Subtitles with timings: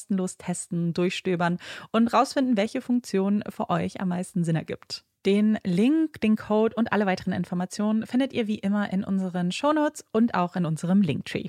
[0.00, 1.58] kostenlos testen, durchstöbern
[1.92, 5.04] und rausfinden, welche Funktion für euch am meisten Sinn ergibt.
[5.26, 10.04] Den Link, den Code und alle weiteren Informationen findet ihr wie immer in unseren Shownotes
[10.12, 11.48] und auch in unserem Linktree.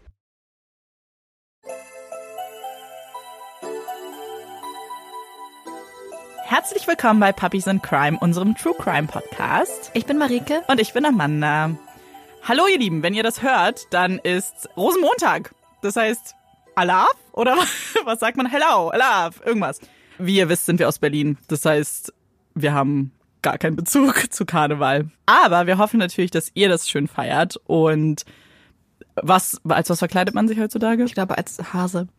[6.51, 9.89] Herzlich willkommen bei Puppies and Crime, unserem True Crime Podcast.
[9.93, 10.63] Ich bin Marike.
[10.67, 11.77] Und ich bin Amanda.
[12.43, 15.55] Hallo ihr Lieben, wenn ihr das hört, dann ist Rosenmontag.
[15.81, 16.35] Das heißt,
[16.75, 17.15] Alaf?
[17.31, 17.55] Oder
[18.03, 18.47] was sagt man?
[18.47, 19.79] Hello, Alaf, irgendwas.
[20.17, 21.37] Wie ihr wisst, sind wir aus Berlin.
[21.47, 22.13] Das heißt,
[22.53, 25.09] wir haben gar keinen Bezug zu Karneval.
[25.25, 27.61] Aber wir hoffen natürlich, dass ihr das schön feiert.
[27.65, 28.25] Und
[29.15, 31.05] was, als was verkleidet man sich heutzutage?
[31.05, 32.09] Ich glaube, als Hase.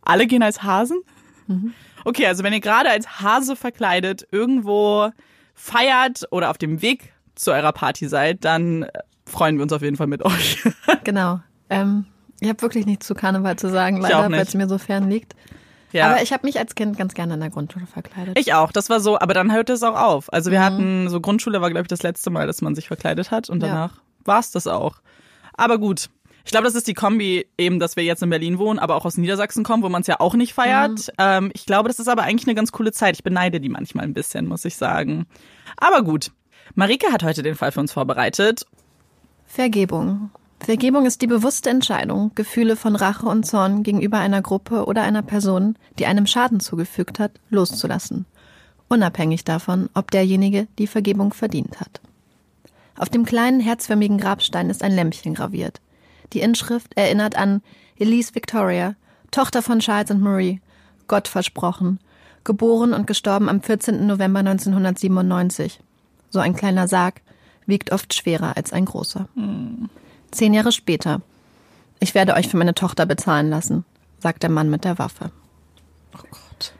[0.00, 1.02] Alle gehen als Hasen?
[1.46, 1.74] Mhm.
[2.06, 5.10] Okay, also wenn ihr gerade als Hase verkleidet irgendwo
[5.54, 8.86] feiert oder auf dem Weg zu eurer Party seid, dann
[9.26, 10.62] freuen wir uns auf jeden Fall mit euch.
[11.04, 11.40] genau.
[11.68, 12.04] Ähm,
[12.38, 15.34] ich habe wirklich nichts zu Karneval zu sagen, leider, weil es mir so fern liegt.
[15.90, 16.06] Ja.
[16.06, 18.38] Aber ich habe mich als Kind ganz gerne in der Grundschule verkleidet.
[18.38, 20.32] Ich auch, das war so, aber dann hörte es auch auf.
[20.32, 20.64] Also wir mhm.
[20.64, 23.58] hatten, so Grundschule war, glaube ich, das letzte Mal, dass man sich verkleidet hat und
[23.58, 24.02] danach ja.
[24.24, 24.98] war es das auch.
[25.54, 26.08] Aber gut,
[26.46, 29.04] Ich glaube, das ist die Kombi eben, dass wir jetzt in Berlin wohnen, aber auch
[29.04, 31.08] aus Niedersachsen kommen, wo man es ja auch nicht feiert.
[31.08, 31.14] Mhm.
[31.18, 33.16] Ähm, ich glaube, das ist aber eigentlich eine ganz coole Zeit.
[33.16, 35.26] Ich beneide die manchmal ein bisschen, muss ich sagen.
[35.76, 36.30] Aber gut.
[36.76, 38.64] Marike hat heute den Fall für uns vorbereitet.
[39.44, 40.30] Vergebung.
[40.60, 45.22] Vergebung ist die bewusste Entscheidung, Gefühle von Rache und Zorn gegenüber einer Gruppe oder einer
[45.22, 48.24] Person, die einem Schaden zugefügt hat, loszulassen.
[48.88, 52.00] Unabhängig davon, ob derjenige die Vergebung verdient hat.
[52.96, 55.80] Auf dem kleinen herzförmigen Grabstein ist ein Lämpchen graviert.
[56.32, 57.62] Die Inschrift erinnert an
[57.98, 58.94] Elise Victoria,
[59.30, 60.60] Tochter von Charles und Marie,
[61.08, 61.98] Gott versprochen,
[62.44, 64.06] geboren und gestorben am 14.
[64.06, 65.80] November 1997.
[66.30, 67.20] So ein kleiner Sarg
[67.66, 69.28] wiegt oft schwerer als ein großer.
[69.34, 69.88] Hm.
[70.30, 71.20] Zehn Jahre später.
[72.00, 73.84] Ich werde euch für meine Tochter bezahlen lassen,
[74.18, 75.30] sagt der Mann mit der Waffe.
[76.14, 76.72] Oh Gott.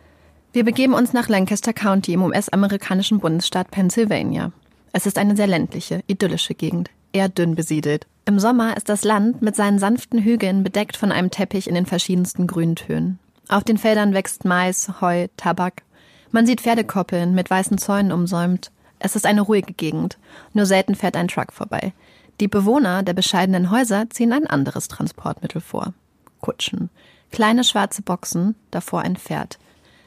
[0.52, 4.52] Wir begeben uns nach Lancaster County im US-amerikanischen Bundesstaat Pennsylvania.
[4.92, 8.06] Es ist eine sehr ländliche, idyllische Gegend, eher dünn besiedelt.
[8.28, 11.86] Im Sommer ist das Land mit seinen sanften Hügeln bedeckt von einem Teppich in den
[11.86, 13.20] verschiedensten Grüntönen.
[13.48, 15.84] Auf den Feldern wächst Mais, Heu, Tabak.
[16.32, 18.72] Man sieht Pferdekoppeln mit weißen Zäunen umsäumt.
[18.98, 20.18] Es ist eine ruhige Gegend.
[20.54, 21.92] Nur selten fährt ein Truck vorbei.
[22.40, 25.94] Die Bewohner der bescheidenen Häuser ziehen ein anderes Transportmittel vor.
[26.40, 26.90] Kutschen.
[27.30, 29.60] Kleine schwarze Boxen, davor ein Pferd.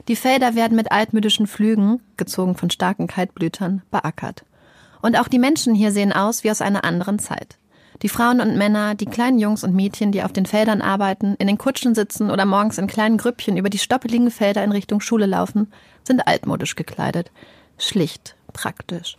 [0.10, 4.44] Die Felder werden mit altmüdischen Flügen, gezogen von starken Kaltblütern, beackert.
[5.02, 7.59] Und auch die Menschen hier sehen aus wie aus einer anderen Zeit.
[8.02, 11.48] Die Frauen und Männer, die kleinen Jungs und Mädchen, die auf den Feldern arbeiten, in
[11.48, 15.26] den Kutschen sitzen oder morgens in kleinen Grüppchen über die stoppeligen Felder in Richtung Schule
[15.26, 15.72] laufen,
[16.04, 17.32] sind altmodisch gekleidet.
[17.78, 19.18] Schlicht, praktisch.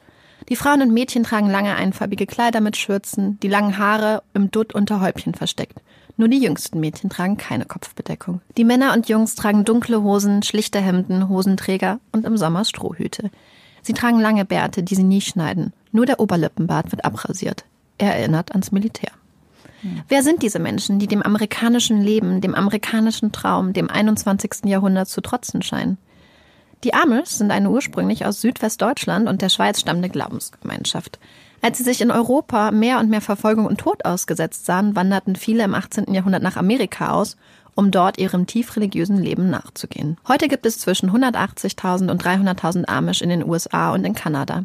[0.48, 4.74] Die Frauen und Mädchen tragen lange einfarbige Kleider mit Schürzen, die langen Haare im Dutt
[4.74, 5.78] unter Häubchen versteckt.
[6.16, 8.40] Nur die jüngsten Mädchen tragen keine Kopfbedeckung.
[8.56, 13.30] Die Männer und Jungs tragen dunkle Hosen, schlichte Hemden, Hosenträger und im Sommer Strohhüte.
[13.82, 15.72] Sie tragen lange Bärte, die sie nie schneiden.
[15.92, 17.64] Nur der Oberlippenbart wird abrasiert.
[18.00, 19.10] Er erinnert ans Militär.
[20.08, 24.64] Wer sind diese Menschen, die dem amerikanischen Leben, dem amerikanischen Traum, dem 21.
[24.64, 25.98] Jahrhundert zu trotzen scheinen?
[26.82, 31.18] Die Amish sind eine ursprünglich aus Südwestdeutschland und der Schweiz stammende Glaubensgemeinschaft.
[31.60, 35.62] Als sie sich in Europa mehr und mehr Verfolgung und Tod ausgesetzt sahen, wanderten viele
[35.62, 36.14] im 18.
[36.14, 37.36] Jahrhundert nach Amerika aus,
[37.74, 40.16] um dort ihrem tief religiösen Leben nachzugehen.
[40.26, 44.64] Heute gibt es zwischen 180.000 und 300.000 Amish in den USA und in Kanada.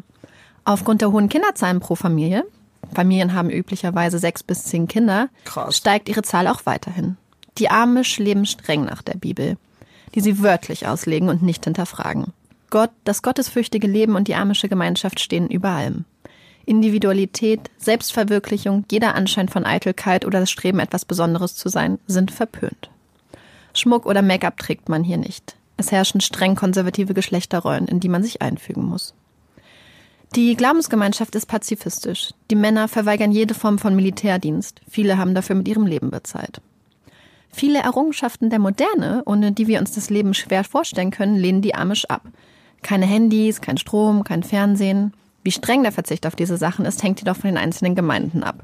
[0.64, 2.46] Aufgrund der hohen Kinderzahlen pro Familie,
[2.94, 5.76] Familien haben üblicherweise sechs bis zehn Kinder, Krass.
[5.76, 7.16] steigt ihre Zahl auch weiterhin.
[7.58, 9.56] Die Amish leben streng nach der Bibel,
[10.14, 12.32] die sie wörtlich auslegen und nicht hinterfragen.
[12.70, 16.04] Gott, das gottesfürchtige Leben und die amische Gemeinschaft stehen über allem.
[16.64, 22.90] Individualität, Selbstverwirklichung, jeder Anschein von Eitelkeit oder das Streben, etwas Besonderes zu sein, sind verpönt.
[23.72, 25.56] Schmuck oder Make-up trägt man hier nicht.
[25.76, 29.14] Es herrschen streng konservative Geschlechterrollen, in die man sich einfügen muss.
[30.36, 32.34] Die Glaubensgemeinschaft ist pazifistisch.
[32.50, 34.82] Die Männer verweigern jede Form von Militärdienst.
[34.86, 36.60] Viele haben dafür mit ihrem Leben bezahlt.
[37.50, 41.74] Viele Errungenschaften der Moderne, ohne die wir uns das Leben schwer vorstellen können, lehnen die
[41.74, 42.20] Amish ab.
[42.82, 45.14] Keine Handys, kein Strom, kein Fernsehen.
[45.42, 48.62] Wie streng der Verzicht auf diese Sachen ist, hängt jedoch von den einzelnen Gemeinden ab.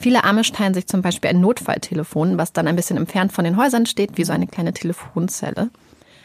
[0.00, 3.56] Viele Amish teilen sich zum Beispiel ein Notfalltelefon, was dann ein bisschen entfernt von den
[3.56, 5.70] Häusern steht, wie so eine kleine Telefonzelle.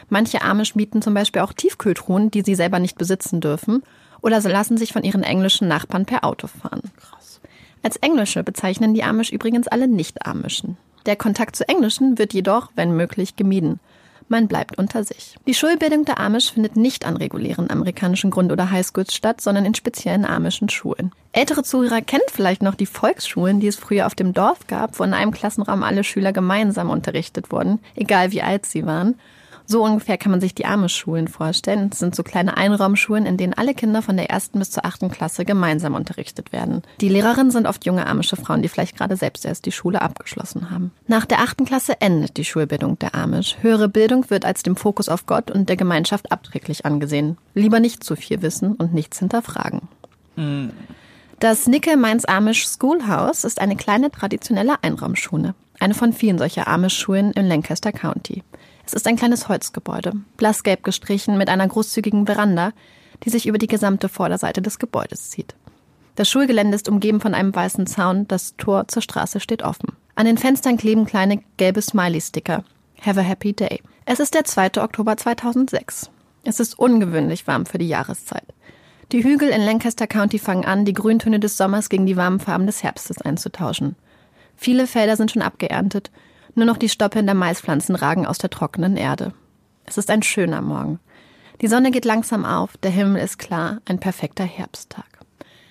[0.08, 3.84] Manche Amish mieten zum Beispiel auch Tiefkühltruhen, die sie selber nicht besitzen dürfen,
[4.22, 6.82] oder sie lassen sich von ihren englischen Nachbarn per Auto fahren.
[6.98, 7.40] Krass.
[7.82, 10.76] Als Englische bezeichnen die Amish übrigens alle Nicht-Amischen.
[11.06, 13.80] Der Kontakt zu Englischen wird jedoch, wenn möglich, gemieden.
[14.28, 15.34] Man bleibt unter sich.
[15.48, 19.74] Die Schulbildung der Amish findet nicht an regulären amerikanischen Grund- oder Highschools statt, sondern in
[19.74, 21.10] speziellen amischen Schulen.
[21.32, 25.02] Ältere Zuhörer kennen vielleicht noch die Volksschulen, die es früher auf dem Dorf gab, wo
[25.02, 29.18] in einem Klassenraum alle Schüler gemeinsam unterrichtet wurden, egal wie alt sie waren.
[29.70, 31.90] So ungefähr kann man sich die Amish-Schulen vorstellen.
[31.90, 35.12] Das sind so kleine Einraumschulen, in denen alle Kinder von der ersten bis zur achten
[35.12, 36.82] Klasse gemeinsam unterrichtet werden.
[37.00, 40.72] Die Lehrerinnen sind oft junge amische Frauen, die vielleicht gerade selbst erst die Schule abgeschlossen
[40.72, 40.90] haben.
[41.06, 43.58] Nach der achten Klasse endet die Schulbildung der Amish.
[43.60, 47.38] Höhere Bildung wird als dem Fokus auf Gott und der Gemeinschaft abträglich angesehen.
[47.54, 49.82] Lieber nicht zu viel wissen und nichts hinterfragen.
[50.34, 50.72] Mhm.
[51.38, 55.54] Das Nickel Mainz Amish Schoolhouse ist eine kleine traditionelle Einraumschule.
[55.78, 58.42] Eine von vielen solcher Amish-Schulen im Lancaster County.
[58.90, 62.72] Es ist ein kleines Holzgebäude, blassgelb gestrichen mit einer großzügigen Veranda,
[63.22, 65.54] die sich über die gesamte Vorderseite des Gebäudes zieht.
[66.16, 69.92] Das Schulgelände ist umgeben von einem weißen Zaun, das Tor zur Straße steht offen.
[70.16, 72.64] An den Fenstern kleben kleine gelbe Smiley-Sticker.
[73.00, 73.80] Have a happy day.
[74.06, 74.82] Es ist der 2.
[74.82, 76.10] Oktober 2006.
[76.42, 78.42] Es ist ungewöhnlich warm für die Jahreszeit.
[79.12, 82.66] Die Hügel in Lancaster County fangen an, die Grüntöne des Sommers gegen die warmen Farben
[82.66, 83.94] des Herbstes einzutauschen.
[84.56, 86.10] Viele Felder sind schon abgeerntet
[86.56, 89.32] nur noch die Stoppeln der Maispflanzen ragen aus der trockenen Erde.
[89.84, 91.00] Es ist ein schöner Morgen.
[91.60, 95.04] Die Sonne geht langsam auf, der Himmel ist klar, ein perfekter Herbsttag.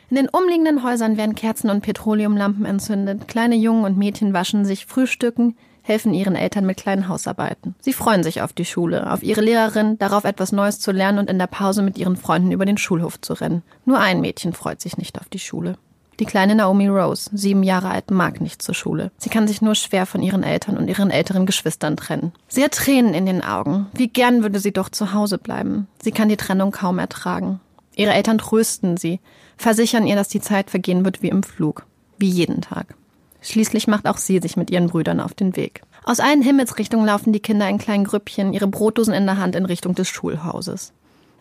[0.10, 3.28] In den umliegenden Häusern werden Kerzen und Petroleumlampen entzündet.
[3.28, 7.76] Kleine Jungen und Mädchen waschen sich, frühstücken, helfen ihren Eltern mit kleinen Hausarbeiten.
[7.80, 11.30] Sie freuen sich auf die Schule, auf ihre Lehrerin, darauf etwas Neues zu lernen und
[11.30, 13.64] in der Pause mit ihren Freunden über den Schulhof zu rennen.
[13.86, 15.78] Nur ein Mädchen freut sich nicht auf die Schule.
[16.20, 19.12] Die kleine Naomi Rose, sieben Jahre alt, mag nicht zur Schule.
[19.18, 22.34] Sie kann sich nur schwer von ihren Eltern und ihren älteren Geschwistern trennen.
[22.50, 23.88] Sie hat Tränen in den Augen.
[23.94, 25.88] Wie gern würde sie doch zu Hause bleiben.
[26.04, 27.62] Sie kann die Trennung kaum ertragen.
[27.96, 29.22] Ihre Eltern trösten sie,
[29.56, 31.86] versichern ihr, dass die Zeit vergehen wird wie im Flug.
[32.18, 32.96] Wie jeden Tag.
[33.42, 35.82] Schließlich macht auch sie sich mit ihren Brüdern auf den Weg.
[36.04, 39.66] Aus allen Himmelsrichtungen laufen die Kinder in kleinen Grüppchen, ihre Brotdosen in der Hand in
[39.66, 40.92] Richtung des Schulhauses.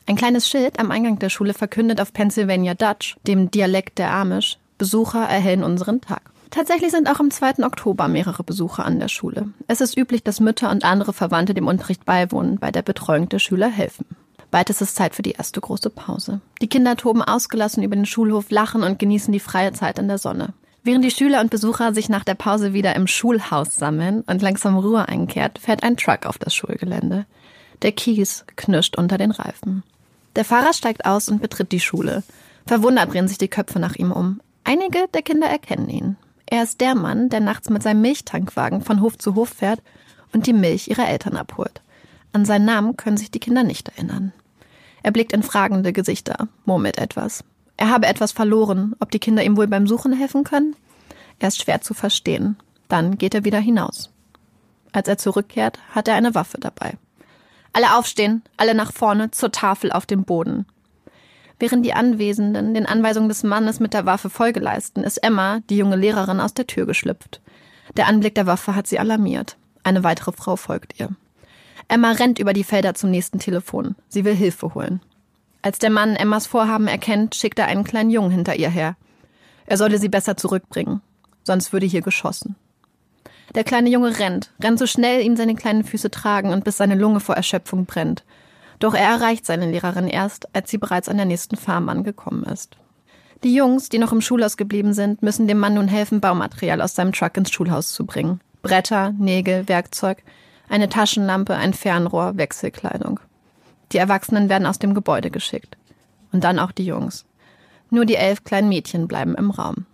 [0.06, 4.58] Ein kleines Schild am Eingang der Schule verkündet auf Pennsylvania Dutch, dem Dialekt der Amish,
[4.78, 6.22] Besucher erhellen unseren Tag.
[6.50, 7.64] Tatsächlich sind auch am 2.
[7.64, 9.48] Oktober mehrere Besucher an der Schule.
[9.66, 13.38] Es ist üblich, dass Mütter und andere Verwandte dem Unterricht beiwohnen, bei der Betreuung der
[13.38, 14.06] Schüler helfen.
[14.50, 16.40] Bald ist es Zeit für die erste große Pause.
[16.62, 20.16] Die Kinder toben ausgelassen über den Schulhof, lachen und genießen die freie Zeit in der
[20.16, 20.54] Sonne.
[20.82, 24.78] Während die Schüler und Besucher sich nach der Pause wieder im Schulhaus sammeln und langsam
[24.78, 27.26] Ruhe einkehrt, fährt ein Truck auf das Schulgelände.
[27.82, 29.82] Der Kies knirscht unter den Reifen.
[30.34, 32.22] Der Fahrer steigt aus und betritt die Schule.
[32.66, 34.40] Verwundert drehen sich die Köpfe nach ihm um.
[34.68, 36.16] Einige der Kinder erkennen ihn.
[36.44, 39.80] Er ist der Mann, der nachts mit seinem Milchtankwagen von Hof zu Hof fährt
[40.34, 41.80] und die Milch ihrer Eltern abholt.
[42.34, 44.34] An seinen Namen können sich die Kinder nicht erinnern.
[45.02, 47.44] Er blickt in fragende Gesichter, murmelt etwas.
[47.78, 50.76] Er habe etwas verloren, ob die Kinder ihm wohl beim Suchen helfen können?
[51.38, 52.58] Er ist schwer zu verstehen.
[52.88, 54.10] Dann geht er wieder hinaus.
[54.92, 56.98] Als er zurückkehrt, hat er eine Waffe dabei.
[57.72, 60.66] Alle aufstehen, alle nach vorne, zur Tafel auf dem Boden.
[61.60, 65.76] Während die Anwesenden den Anweisungen des Mannes mit der Waffe Folge leisten, ist Emma, die
[65.76, 67.40] junge Lehrerin, aus der Tür geschlüpft.
[67.96, 69.56] Der Anblick der Waffe hat sie alarmiert.
[69.82, 71.10] Eine weitere Frau folgt ihr.
[71.88, 73.96] Emma rennt über die Felder zum nächsten Telefon.
[74.08, 75.00] Sie will Hilfe holen.
[75.62, 78.96] Als der Mann Emmas Vorhaben erkennt, schickt er einen kleinen Jungen hinter ihr her.
[79.66, 81.00] Er solle sie besser zurückbringen,
[81.42, 82.56] sonst würde hier geschossen.
[83.54, 86.94] Der kleine Junge rennt, rennt so schnell ihm seine kleinen Füße tragen und bis seine
[86.94, 88.24] Lunge vor Erschöpfung brennt.
[88.78, 92.76] Doch er erreicht seine Lehrerin erst, als sie bereits an der nächsten Farm angekommen ist.
[93.44, 96.94] Die Jungs, die noch im Schulhaus geblieben sind, müssen dem Mann nun helfen, Baumaterial aus
[96.94, 98.40] seinem Truck ins Schulhaus zu bringen.
[98.62, 100.22] Bretter, Nägel, Werkzeug,
[100.68, 103.20] eine Taschenlampe, ein Fernrohr, Wechselkleidung.
[103.92, 105.76] Die Erwachsenen werden aus dem Gebäude geschickt.
[106.32, 107.24] Und dann auch die Jungs.
[107.90, 109.86] Nur die elf kleinen Mädchen bleiben im Raum.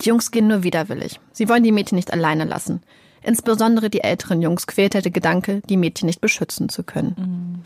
[0.00, 1.20] Die Jungs gehen nur widerwillig.
[1.32, 2.82] Sie wollen die Mädchen nicht alleine lassen.
[3.22, 7.64] Insbesondere die älteren Jungs quält der Gedanke, die Mädchen nicht beschützen zu können.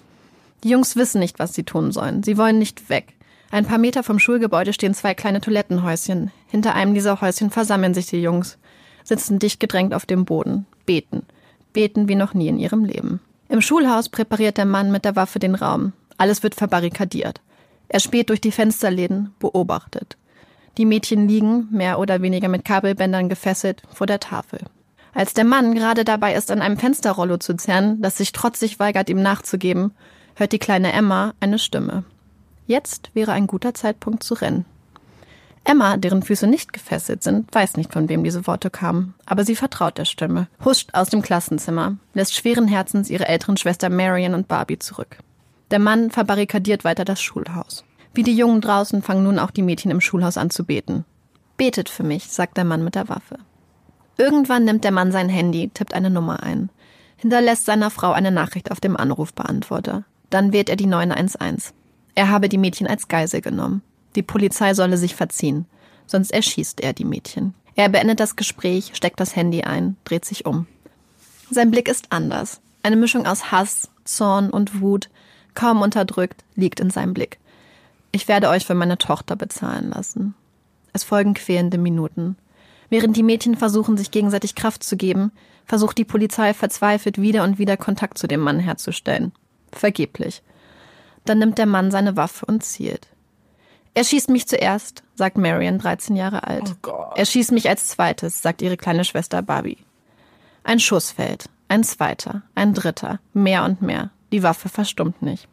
[0.64, 2.22] Die Jungs wissen nicht, was sie tun sollen.
[2.22, 3.14] Sie wollen nicht weg.
[3.50, 6.30] Ein paar Meter vom Schulgebäude stehen zwei kleine Toilettenhäuschen.
[6.48, 8.58] Hinter einem dieser Häuschen versammeln sich die Jungs,
[9.02, 11.22] sitzen dicht gedrängt auf dem Boden, beten.
[11.72, 13.20] Beten wie noch nie in ihrem Leben.
[13.48, 15.92] Im Schulhaus präpariert der Mann mit der Waffe den Raum.
[16.16, 17.40] Alles wird verbarrikadiert.
[17.88, 20.16] Er späht durch die Fensterläden, beobachtet.
[20.78, 24.60] Die Mädchen liegen, mehr oder weniger mit Kabelbändern gefesselt, vor der Tafel.
[25.12, 29.10] Als der Mann gerade dabei ist, an einem Fensterrollo zu zerren, das sich trotzig weigert,
[29.10, 29.92] ihm nachzugeben,
[30.40, 32.04] hört die kleine Emma eine Stimme.
[32.66, 34.64] Jetzt wäre ein guter Zeitpunkt zu rennen.
[35.64, 39.54] Emma, deren Füße nicht gefesselt sind, weiß nicht, von wem diese Worte kamen, aber sie
[39.54, 44.48] vertraut der Stimme, huscht aus dem Klassenzimmer, lässt schweren Herzens ihre älteren Schwester Marion und
[44.48, 45.18] Barbie zurück.
[45.70, 47.84] Der Mann verbarrikadiert weiter das Schulhaus.
[48.14, 51.04] Wie die Jungen draußen fangen nun auch die Mädchen im Schulhaus an zu beten.
[51.58, 53.38] Betet für mich, sagt der Mann mit der Waffe.
[54.16, 56.70] Irgendwann nimmt der Mann sein Handy, tippt eine Nummer ein,
[57.18, 60.04] hinterlässt seiner Frau eine Nachricht auf dem Anrufbeantworter.
[60.30, 61.72] Dann wählt er die 911.
[62.14, 63.82] Er habe die Mädchen als Geisel genommen.
[64.14, 65.66] Die Polizei solle sich verziehen,
[66.06, 67.54] sonst erschießt er die Mädchen.
[67.76, 70.66] Er beendet das Gespräch, steckt das Handy ein, dreht sich um.
[71.50, 72.60] Sein Blick ist anders.
[72.82, 75.08] Eine Mischung aus Hass, Zorn und Wut,
[75.54, 77.38] kaum unterdrückt, liegt in seinem Blick.
[78.12, 80.34] Ich werde euch für meine Tochter bezahlen lassen.
[80.92, 82.36] Es folgen quälende Minuten.
[82.88, 85.30] Während die Mädchen versuchen, sich gegenseitig Kraft zu geben,
[85.64, 89.32] versucht die Polizei verzweifelt wieder und wieder Kontakt zu dem Mann herzustellen.
[89.72, 90.42] Vergeblich.
[91.24, 93.08] Dann nimmt der Mann seine Waffe und zielt.
[93.94, 96.76] Er schießt mich zuerst, sagt Marion, 13 Jahre alt.
[96.86, 99.78] Oh er schießt mich als zweites, sagt ihre kleine Schwester Barbie.
[100.62, 104.10] Ein Schuss fällt, ein zweiter, ein dritter, mehr und mehr.
[104.32, 105.48] Die Waffe verstummt nicht.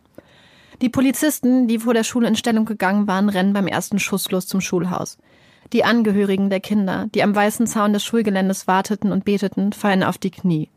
[0.82, 4.46] Die Polizisten, die vor der Schule in Stellung gegangen waren, rennen beim ersten Schuss los
[4.46, 5.18] zum Schulhaus.
[5.74, 10.20] Die Angehörigen der Kinder, die am weißen Zaun des Schulgeländes warteten und beteten, fallen auf
[10.20, 10.70] die Knie,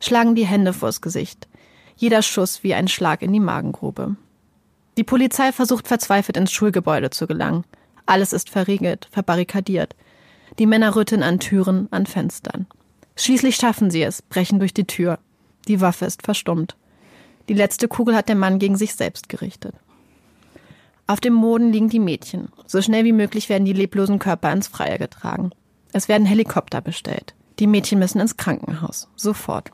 [0.00, 1.46] schlagen die Hände vors Gesicht.
[2.02, 4.16] Jeder Schuss wie ein Schlag in die Magengrube.
[4.96, 7.62] Die Polizei versucht verzweifelt ins Schulgebäude zu gelangen.
[8.06, 9.94] Alles ist verriegelt, verbarrikadiert.
[10.58, 12.66] Die Männer rütteln an Türen, an Fenstern.
[13.14, 15.20] Schließlich schaffen sie es, brechen durch die Tür.
[15.68, 16.74] Die Waffe ist verstummt.
[17.48, 19.76] Die letzte Kugel hat der Mann gegen sich selbst gerichtet.
[21.06, 22.48] Auf dem Boden liegen die Mädchen.
[22.66, 25.52] So schnell wie möglich werden die leblosen Körper ins Freie getragen.
[25.92, 27.36] Es werden Helikopter bestellt.
[27.60, 29.06] Die Mädchen müssen ins Krankenhaus.
[29.14, 29.70] Sofort.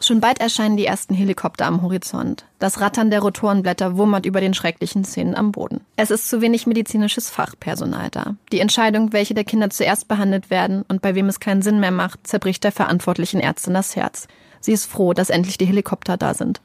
[0.00, 2.44] Schon bald erscheinen die ersten Helikopter am Horizont.
[2.60, 5.80] Das Rattern der Rotorenblätter wummert über den schrecklichen Szenen am Boden.
[5.96, 8.36] Es ist zu wenig medizinisches Fachpersonal da.
[8.52, 11.90] Die Entscheidung, welche der Kinder zuerst behandelt werden und bei wem es keinen Sinn mehr
[11.90, 14.28] macht, zerbricht der verantwortlichen Ärztin das Herz.
[14.60, 16.60] Sie ist froh, dass endlich die Helikopter da sind.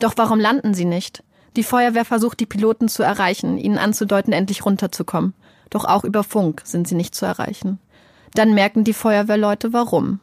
[0.00, 1.22] Doch warum landen sie nicht?
[1.56, 5.34] Die Feuerwehr versucht, die Piloten zu erreichen, ihnen anzudeuten, endlich runterzukommen.
[5.70, 7.78] Doch auch über Funk sind sie nicht zu erreichen.
[8.34, 10.18] Dann merken die Feuerwehrleute warum.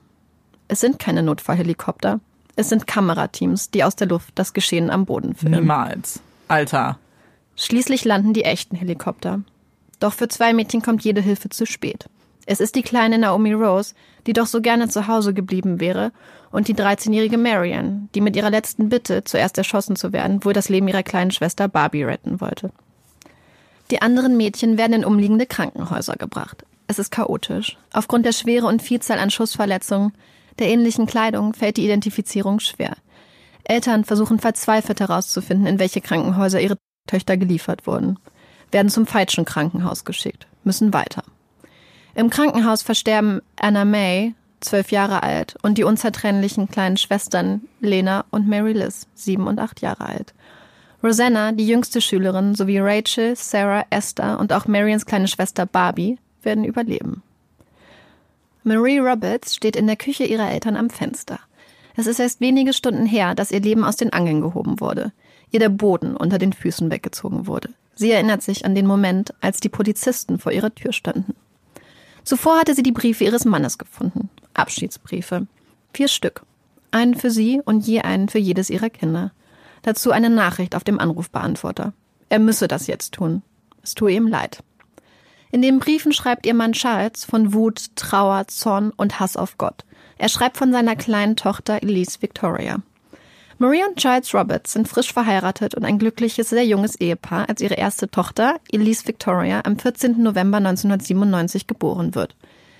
[0.68, 2.20] Es sind keine Notfallhelikopter.
[2.56, 5.62] Es sind Kamerateams, die aus der Luft das Geschehen am Boden filmen.
[5.62, 6.22] Niemals.
[6.48, 7.00] Alter.
[7.56, 9.42] Schließlich landen die echten Helikopter.
[10.00, 12.10] Doch für zwei Mädchen kommt jede Hilfe zu spät.
[12.46, 13.94] Es ist die kleine Naomi Rose,
[14.26, 16.12] die doch so gerne zu Hause geblieben wäre,
[16.52, 20.68] und die 13-jährige Marian, die mit ihrer letzten Bitte, zuerst erschossen zu werden, wohl das
[20.68, 22.72] Leben ihrer kleinen Schwester Barbie retten wollte.
[23.90, 26.66] Die anderen Mädchen werden in umliegende Krankenhäuser gebracht.
[26.88, 27.78] Es ist chaotisch.
[27.94, 30.14] Aufgrund der Schwere und Vielzahl an Schussverletzungen
[30.60, 32.96] der ähnlichen Kleidung fällt die Identifizierung schwer.
[33.64, 36.78] Eltern versuchen verzweifelt herauszufinden, in welche Krankenhäuser ihre
[37.08, 38.20] Töchter geliefert wurden,
[38.72, 41.24] werden zum falschen Krankenhaus geschickt, müssen weiter.
[42.16, 48.48] Im Krankenhaus versterben Anna May, zwölf Jahre alt, und die unzertrennlichen kleinen Schwestern Lena und
[48.48, 50.34] Mary Liz, sieben und acht Jahre alt.
[51.04, 56.64] Rosanna, die jüngste Schülerin, sowie Rachel, Sarah, Esther und auch Marians kleine Schwester Barbie werden
[56.64, 57.24] überleben.
[58.64, 61.40] Marie Roberts steht in der Küche ihrer Eltern am Fenster.
[61.96, 65.12] Es ist erst wenige Stunden her, dass ihr Leben aus den Angeln gehoben wurde,
[65.50, 67.70] ihr der Boden unter den Füßen weggezogen wurde.
[67.96, 71.36] Sie erinnert sich an den Moment, als die Polizisten vor ihrer Tür standen.
[72.24, 74.30] Zuvor hatte sie die Briefe ihres Mannes gefunden.
[74.54, 75.48] Abschiedsbriefe.
[75.92, 76.44] Vier Stück.
[76.92, 79.32] Einen für sie und je einen für jedes ihrer Kinder.
[79.82, 81.94] Dazu eine Nachricht auf dem Anrufbeantworter.
[82.30, 83.42] Er müsse das jetzt tun.
[83.82, 84.64] Es tue ihm leid.
[85.52, 89.84] In den Briefen schreibt ihr Mann Charles von Wut, Trauer, Zorn und Hass auf Gott.
[90.18, 92.78] Er schreibt von seiner kleinen Tochter Elise Victoria.
[93.58, 97.76] Marie und Charles Roberts sind frisch verheiratet und ein glückliches, sehr junges Ehepaar, als ihre
[97.76, 100.24] erste Tochter, Elise Victoria, am 14.
[100.24, 102.36] November 1997 geboren wird.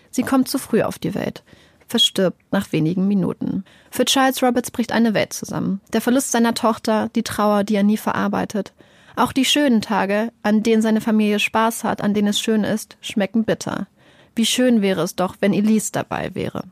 [0.10, 1.44] Sie kommt zu früh auf die Welt,
[1.88, 3.66] verstirbt nach wenigen Minuten.
[3.92, 5.82] Für Charles Roberts bricht eine Welt zusammen.
[5.94, 8.74] Der Verlust seiner Tochter, die Trauer, die er nie verarbeitet,
[9.16, 12.98] auch die schönen Tage, an denen seine Familie Spaß hat, an denen es schön ist,
[13.02, 13.88] schmecken bitter.
[14.36, 16.64] Wie schön wäre es doch, wenn Elise dabei wäre.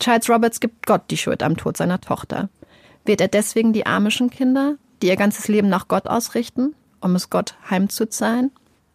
[0.00, 2.48] Charles Roberts gibt Gott die Schuld am Tod seiner Tochter.
[3.04, 7.30] Wird er deswegen die amischen Kinder, die ihr ganzes Leben nach Gott ausrichten, um es
[7.30, 8.50] Gott heimzuzahlen?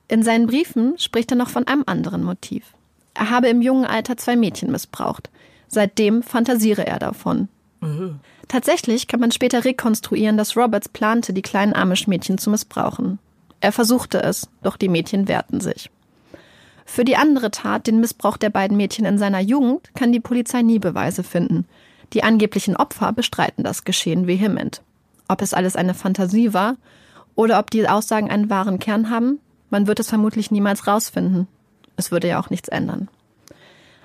[0.08, 2.74] In seinen Briefen spricht er noch von einem anderen Motiv.
[3.14, 5.30] Er habe im jungen Alter zwei Mädchen missbraucht.
[5.68, 7.48] Seitdem fantasiere er davon.
[8.48, 13.20] Tatsächlich kann man später rekonstruieren, dass Roberts plante, die kleinen Amish-Mädchen zu missbrauchen.
[13.62, 15.90] Er versuchte es, doch die Mädchen wehrten sich.
[16.86, 20.62] Für die andere Tat, den Missbrauch der beiden Mädchen in seiner Jugend, kann die Polizei
[20.64, 21.66] nie Beweise finden.
[22.14, 24.82] Die angeblichen Opfer bestreiten das Geschehen vehement.
[25.28, 26.78] Ob es alles eine Fantasie war
[27.36, 29.40] oder ob die Aussagen einen wahren Kern haben,
[29.70, 31.48] man wird es vermutlich niemals rausfinden.
[31.96, 33.08] Es würde ja auch nichts ändern.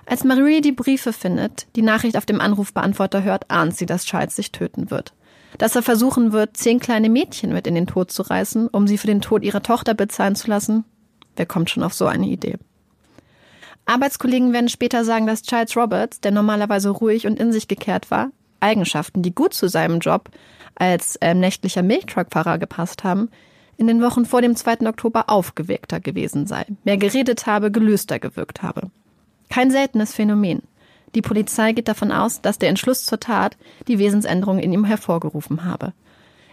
[0.06, 4.36] Als Marie die Briefe findet, die Nachricht auf dem Anrufbeantworter hört, ahnt sie, dass Charles
[4.36, 5.14] sich töten wird.
[5.58, 8.98] Dass er versuchen wird, zehn kleine Mädchen mit in den Tod zu reißen, um sie
[8.98, 10.84] für den Tod ihrer Tochter bezahlen zu lassen.
[11.36, 12.56] Wer kommt schon auf so eine Idee?
[13.86, 18.30] Arbeitskollegen werden später sagen, dass Charles Roberts, der normalerweise ruhig und in sich gekehrt war,
[18.60, 20.30] Eigenschaften, die gut zu seinem Job
[20.74, 23.30] als äh, nächtlicher Milchtruckfahrer gepasst haben,
[23.76, 24.86] in den Wochen vor dem 2.
[24.88, 28.90] Oktober aufgeweckter gewesen sei, mehr geredet habe, gelöster gewirkt habe.
[29.54, 30.62] Kein seltenes Phänomen.
[31.14, 35.64] Die Polizei geht davon aus, dass der Entschluss zur Tat die Wesensänderung in ihm hervorgerufen
[35.64, 35.92] habe.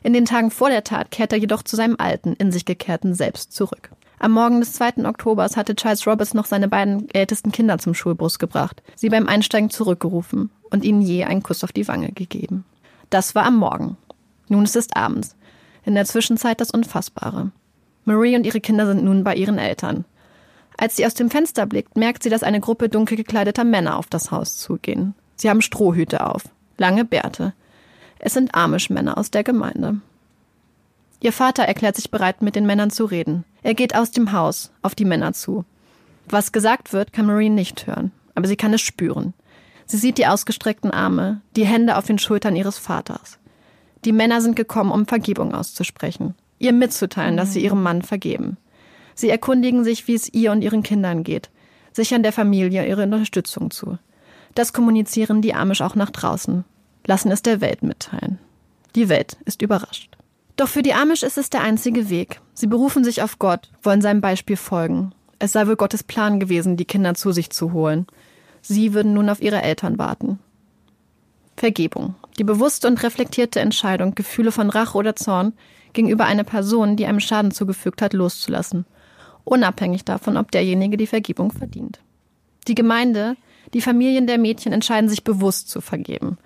[0.04, 3.16] In den Tagen vor der Tat kehrt er jedoch zu seinem alten, in sich gekehrten
[3.16, 3.90] Selbst zurück.
[4.20, 5.04] Am Morgen des 2.
[5.06, 9.72] Oktobers hatte Charles Roberts noch seine beiden ältesten Kinder zum Schulbus gebracht, sie beim Einsteigen
[9.72, 12.66] zurückgerufen und ihnen je einen Kuss auf die Wange gegeben.
[13.10, 13.98] Das war am Morgen.
[14.48, 15.36] Nun ist es abends.
[15.86, 17.50] In der Zwischenzeit das Unfassbare.
[18.06, 20.06] Marie und ihre Kinder sind nun bei ihren Eltern.
[20.82, 24.08] Als sie aus dem Fenster blickt, merkt sie, dass eine Gruppe dunkel gekleideter Männer auf
[24.08, 25.14] das Haus zugehen.
[25.36, 26.42] Sie haben Strohhüte auf,
[26.80, 27.54] lange Bärte.
[28.18, 29.98] Es sind Amish-Männer aus der Gemeinde.
[31.20, 33.44] Ihr Vater erklärt sich bereit, mit den Männern zu reden.
[33.62, 35.66] Er geht aus dem Haus, auf die Männer zu.
[36.26, 39.36] Was gesagt wird, kann Marie nicht hören, aber sie kann es spüren.
[39.86, 43.38] Sie sieht die ausgestreckten Arme, die Hände auf den Schultern ihres Vaters.
[44.04, 48.58] Die Männer sind gekommen, um Vergebung auszusprechen, ihr mitzuteilen, dass sie ihrem Mann vergeben.
[49.16, 51.50] Sie erkundigen sich, wie es ihr und ihren Kindern geht,
[51.94, 53.98] sichern der Familie ihre Unterstützung zu.
[54.56, 56.64] Das kommunizieren die Amish auch nach draußen,
[57.06, 58.40] lassen es der Welt mitteilen.
[58.96, 60.18] Die Welt ist überrascht.
[60.58, 62.42] Doch für die Amish ist es der einzige Weg.
[62.54, 65.14] Sie berufen sich auf Gott, wollen seinem Beispiel folgen.
[65.40, 68.06] Es sei wohl Gottes Plan gewesen, die Kinder zu sich zu holen.
[68.62, 70.40] Sie würden nun auf ihre Eltern warten.
[71.58, 72.16] Vergebung.
[72.38, 75.54] Die bewusste und reflektierte Entscheidung, Gefühle von Rache oder Zorn
[75.94, 78.86] gegenüber einer Person, die einem Schaden zugefügt hat, loszulassen.
[79.52, 82.00] Unabhängig davon, ob derjenige die Vergebung verdient.
[82.70, 83.36] Die Gemeinde,
[83.74, 86.38] die Familien der Mädchen entscheiden sich bewusst zu vergeben.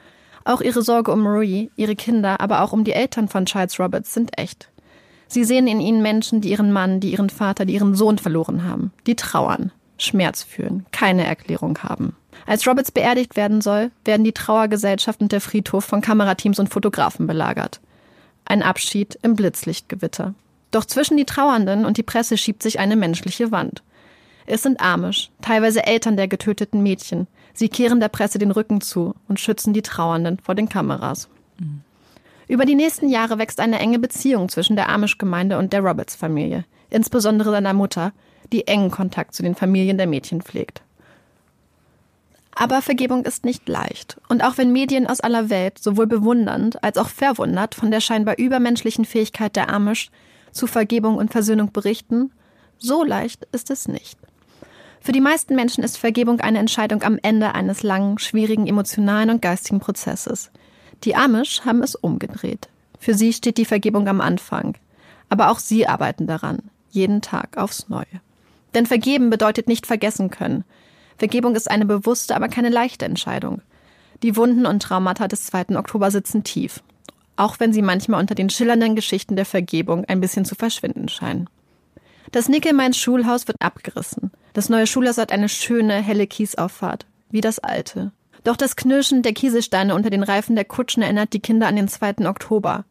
[0.44, 4.12] Auch ihre Sorge um Marie, ihre Kinder, aber auch um die Eltern von Charles Roberts
[4.12, 4.72] sind echt.
[5.28, 8.64] Sie sehen in ihnen Menschen, die ihren Mann, die ihren Vater, die ihren Sohn verloren
[8.64, 12.16] haben, die trauern, Schmerz fühlen, keine Erklärung haben.
[12.48, 17.28] Als Roberts beerdigt werden soll, werden die Trauergesellschaft und der Friedhof von Kamerateams und Fotografen
[17.28, 17.82] belagert.
[18.46, 20.34] Ein Abschied im Blitzlichtgewitter.
[20.76, 23.82] Doch zwischen die Trauernden und die Presse schiebt sich eine menschliche Wand.
[24.46, 27.28] Es sind Amish, teilweise Eltern der getöteten Mädchen.
[27.54, 31.30] Sie kehren der Presse den Rücken zu und schützen die Trauernden vor den Kameras.
[31.60, 31.80] Mhm.
[32.50, 37.52] Über die nächsten Jahre wächst eine enge Beziehung zwischen der Amish-Gemeinde und der Roberts-Familie, insbesondere
[37.52, 38.12] seiner Mutter,
[38.52, 40.82] die engen Kontakt zu den Familien der Mädchen pflegt.
[42.54, 44.18] Aber Vergebung ist nicht leicht.
[44.28, 48.38] Und auch wenn Medien aus aller Welt sowohl bewundernd als auch verwundert von der scheinbar
[48.38, 50.12] übermenschlichen Fähigkeit der Amish
[50.56, 52.32] zu Vergebung und Versöhnung berichten,
[52.78, 54.18] so leicht ist es nicht.
[55.02, 59.42] Für die meisten Menschen ist Vergebung eine Entscheidung am Ende eines langen, schwierigen emotionalen und
[59.42, 60.50] geistigen Prozesses.
[61.04, 62.70] Die Amish haben es umgedreht.
[63.00, 64.76] Für sie steht die Vergebung am Anfang.
[65.30, 68.06] Aber auch sie arbeiten daran, jeden Tag aufs Neue.
[68.74, 70.64] Denn vergeben bedeutet nicht vergessen können.
[71.18, 73.62] Vergebung ist eine bewusste, aber keine leichte Entscheidung.
[74.24, 75.78] Die Wunden und Traumata des 2.
[75.78, 76.82] Oktober sitzen tief,
[77.38, 81.50] auch wenn sie manchmal unter den schillernden Geschichten der Vergebung ein bisschen zu verschwinden scheinen.
[82.32, 84.32] Das Nickelmeins Schulhaus wird abgerissen.
[84.54, 88.12] Das neue Schulhaus hat eine schöne, helle Kiesauffahrt, wie das alte.
[88.44, 91.88] Doch das Knirschen der Kieselsteine unter den Reifen der Kutschen erinnert die Kinder an den
[91.88, 92.28] 2.
[92.28, 92.86] Oktober.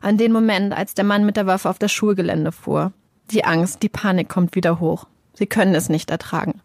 [0.00, 2.92] An den Moment, als der Mann mit der Waffe auf das Schulgelände fuhr.
[3.30, 5.06] Die Angst, die Panik kommt wieder hoch.
[5.34, 6.60] Sie können es nicht ertragen.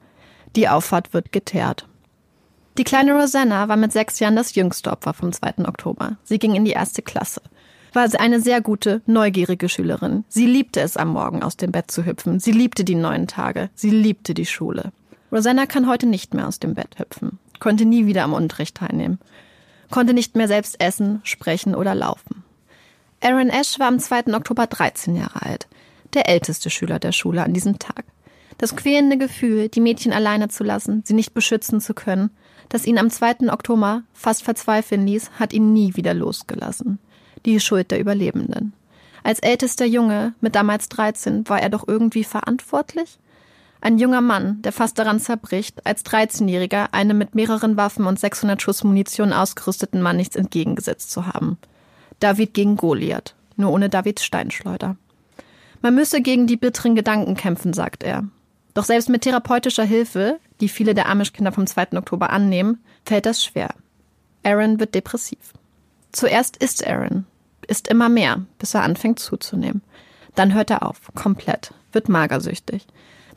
[0.55, 1.87] Die Auffahrt wird geteert.
[2.77, 5.65] Die kleine Rosanna war mit sechs Jahren das jüngste Opfer vom 2.
[5.67, 6.17] Oktober.
[6.23, 7.41] Sie ging in die erste Klasse.
[7.93, 10.25] War sie eine sehr gute, neugierige Schülerin.
[10.27, 12.39] Sie liebte es, am Morgen aus dem Bett zu hüpfen.
[12.39, 13.69] Sie liebte die neuen Tage.
[13.75, 14.91] Sie liebte die Schule.
[15.31, 19.19] Rosanna kann heute nicht mehr aus dem Bett hüpfen konnte nie wieder am Unterricht teilnehmen,
[19.89, 22.43] konnte nicht mehr selbst essen, sprechen oder laufen.
[23.21, 24.33] Aaron Ash war am 2.
[24.33, 25.67] Oktober 13 Jahre alt,
[26.13, 28.03] der älteste Schüler der Schule an diesem Tag.
[28.57, 32.31] Das quälende Gefühl, die Mädchen alleine zu lassen, sie nicht beschützen zu können,
[32.73, 33.51] das ihn am 2.
[33.51, 36.97] Oktober fast verzweifeln ließ, hat ihn nie wieder losgelassen.
[37.45, 38.73] Die Schuld der Überlebenden.
[39.21, 43.19] Als ältester Junge, mit damals 13, war er doch irgendwie verantwortlich?
[43.79, 48.59] Ein junger Mann, der fast daran zerbricht, als 13-Jähriger einem mit mehreren Waffen und 600
[48.59, 51.59] Schuss Munition ausgerüsteten Mann nichts entgegengesetzt zu haben.
[52.19, 54.95] David gegen Goliath, nur ohne Davids Steinschleuder.
[55.83, 58.23] Man müsse gegen die bitteren Gedanken kämpfen, sagt er.
[58.73, 61.97] Doch selbst mit therapeutischer Hilfe, die viele der Amish-Kinder vom 2.
[61.97, 63.75] Oktober annehmen, fällt das schwer.
[64.43, 65.53] Aaron wird depressiv.
[66.11, 67.25] Zuerst isst Aaron,
[67.67, 69.81] isst immer mehr, bis er anfängt zuzunehmen.
[70.35, 72.87] Dann hört er auf, komplett, wird magersüchtig.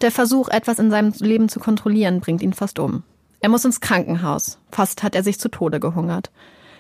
[0.01, 3.03] Der Versuch, etwas in seinem Leben zu kontrollieren, bringt ihn fast um.
[3.41, 4.59] Er muss ins Krankenhaus.
[4.71, 6.31] Fast hat er sich zu Tode gehungert.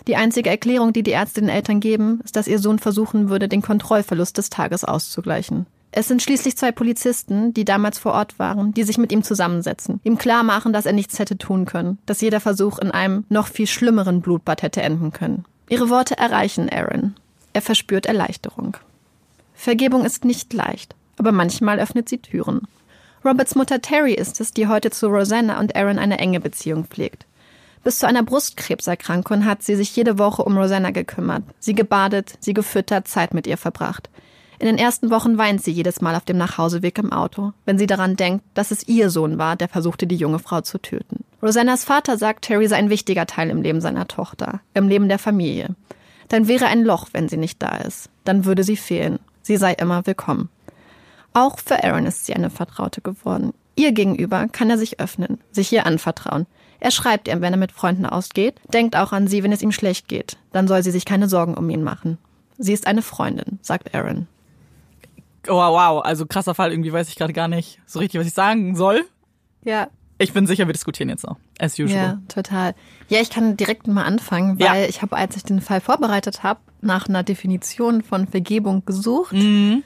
[0.07, 3.49] Die einzige Erklärung, die die Ärzte den Eltern geben, ist, dass ihr Sohn versuchen würde,
[3.49, 5.67] den Kontrollverlust des Tages auszugleichen.
[5.93, 10.01] Es sind schließlich zwei Polizisten, die damals vor Ort waren, die sich mit ihm zusammensetzen,
[10.05, 13.49] ihm klar machen, dass er nichts hätte tun können, dass jeder Versuch in einem noch
[13.49, 15.45] viel schlimmeren Blutbad hätte enden können.
[15.69, 17.15] Ihre Worte erreichen Aaron.
[17.53, 18.77] Er verspürt Erleichterung.
[19.55, 22.63] Vergebung ist nicht leicht, aber manchmal öffnet sie Türen.
[23.25, 27.27] Roberts Mutter Terry ist es, die heute zu Rosanna und Aaron eine enge Beziehung pflegt.
[27.83, 32.53] Bis zu einer Brustkrebserkrankung hat sie sich jede Woche um Rosanna gekümmert, sie gebadet, sie
[32.53, 34.11] gefüttert, Zeit mit ihr verbracht.
[34.59, 37.87] In den ersten Wochen weint sie jedes Mal auf dem Nachhauseweg im Auto, wenn sie
[37.87, 41.25] daran denkt, dass es ihr Sohn war, der versuchte, die junge Frau zu töten.
[41.43, 45.19] Rosannas Vater sagt, Terry sei ein wichtiger Teil im Leben seiner Tochter, im Leben der
[45.19, 45.77] Familie.
[46.29, 48.09] Dann wäre ein Loch, wenn sie nicht da ist.
[48.25, 49.19] Dann würde sie fehlen.
[49.43, 50.49] Sie sei immer willkommen.
[51.35, 53.53] Auch für Aaron ist sie eine Vertraute geworden.
[53.77, 56.47] Ihr gegenüber kann er sich öffnen, sich ihr anvertrauen.
[56.81, 59.73] Er schreibt ihr, wenn er mit Freunden ausgeht, denkt auch an sie, wenn es ihm
[59.73, 60.39] schlecht geht.
[60.53, 62.19] Dann soll sie sich keine Sorgen um ihn machen.
[62.59, 64.27] Sie ist eine Freundin, sagt Aaron.
[65.49, 66.73] Oh, wow, also krasser Fall.
[66.73, 69.05] Irgendwie weiß ich gerade gar nicht so richtig, was ich sagen soll.
[69.65, 69.89] Ja.
[70.19, 71.37] Ich bin sicher, wir diskutieren jetzt noch.
[71.59, 71.91] As usual.
[71.91, 72.75] Ja, total.
[73.09, 74.89] Ja, ich kann direkt mal anfangen, weil ja.
[74.89, 79.33] ich habe, als ich den Fall vorbereitet habe, nach einer Definition von Vergebung gesucht.
[79.33, 79.83] Mhm.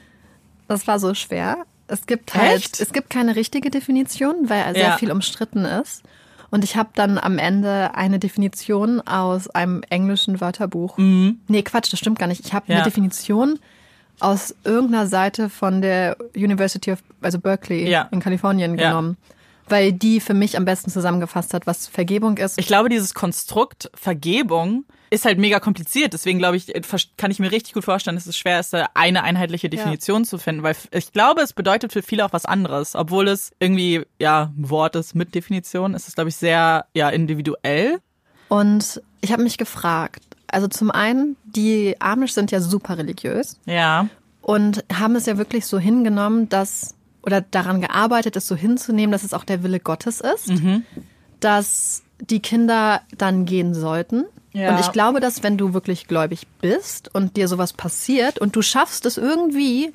[0.67, 1.65] Das war so schwer.
[1.87, 2.79] Es gibt halt, Echt?
[2.79, 4.97] es gibt keine richtige Definition, weil sehr ja.
[4.97, 6.03] viel umstritten ist.
[6.49, 10.97] Und ich habe dann am Ende eine Definition aus einem englischen Wörterbuch.
[10.97, 11.39] Mhm.
[11.47, 12.45] Nee, Quatsch, das stimmt gar nicht.
[12.45, 12.75] Ich habe ja.
[12.75, 13.59] eine Definition
[14.21, 18.07] aus irgendeiner Seite von der University of, also Berkeley Ja.
[18.11, 18.89] in Kalifornien Ja.
[18.89, 19.17] genommen.
[19.67, 22.59] Weil die für mich am besten zusammengefasst hat, was Vergebung ist.
[22.59, 26.11] Ich glaube, dieses Konstrukt Vergebung ist halt mega kompliziert.
[26.13, 26.73] Deswegen glaube ich,
[27.15, 30.63] kann ich mir richtig gut vorstellen, dass es schwer ist, eine einheitliche Definition zu finden,
[30.63, 32.95] weil ich glaube, es bedeutet für viele auch was anderes.
[32.95, 37.09] Obwohl es irgendwie, ja, ein Wort ist mit Definition, ist es, glaube ich, sehr, ja,
[37.09, 37.99] individuell.
[38.49, 44.07] Und ich habe mich gefragt, also zum einen, die Amish sind ja super religiös Ja.
[44.41, 49.23] und haben es ja wirklich so hingenommen, dass, oder daran gearbeitet, es so hinzunehmen, dass
[49.23, 50.83] es auch der Wille Gottes ist, Mhm.
[51.39, 54.25] dass die Kinder dann gehen sollten.
[54.53, 54.71] Ja.
[54.73, 58.61] Und ich glaube, dass wenn du wirklich gläubig bist und dir sowas passiert und du
[58.61, 59.91] schaffst es irgendwie,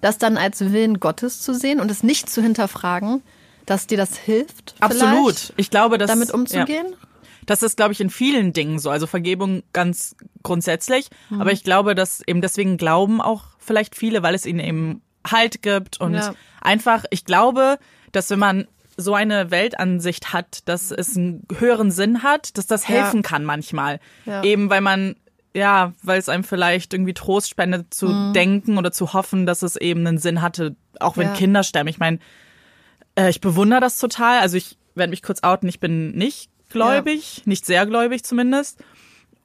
[0.00, 3.22] das dann als Willen Gottes zu sehen und es nicht zu hinterfragen,
[3.64, 5.52] dass dir das hilft, Absolut.
[5.56, 6.08] Ich glaube, dass.
[6.10, 6.88] damit Ja.
[7.46, 8.90] Das ist, glaube ich, in vielen Dingen so.
[8.90, 11.08] Also Vergebung ganz grundsätzlich.
[11.30, 11.40] Mhm.
[11.40, 15.62] Aber ich glaube, dass eben deswegen glauben auch vielleicht viele, weil es ihnen eben Halt
[15.62, 16.34] gibt und Ja.
[16.60, 17.78] einfach, ich glaube,
[18.12, 22.82] dass wenn man so eine Weltansicht hat, dass es einen höheren Sinn hat, dass das
[22.88, 22.96] Ja.
[22.96, 24.00] helfen kann manchmal.
[24.26, 24.42] Ja.
[24.44, 25.16] Eben weil man,
[25.54, 28.32] ja, weil es einem vielleicht irgendwie Trost spendet zu Mhm.
[28.34, 31.34] denken oder zu hoffen, dass es eben einen Sinn hatte, auch wenn Ja.
[31.34, 31.88] Kinder sterben.
[31.88, 32.18] Ich meine,
[33.14, 34.40] äh, ich bewundere das total.
[34.40, 38.82] Also ich werde mich kurz outen, ich bin nicht gläubig, nicht sehr gläubig zumindest.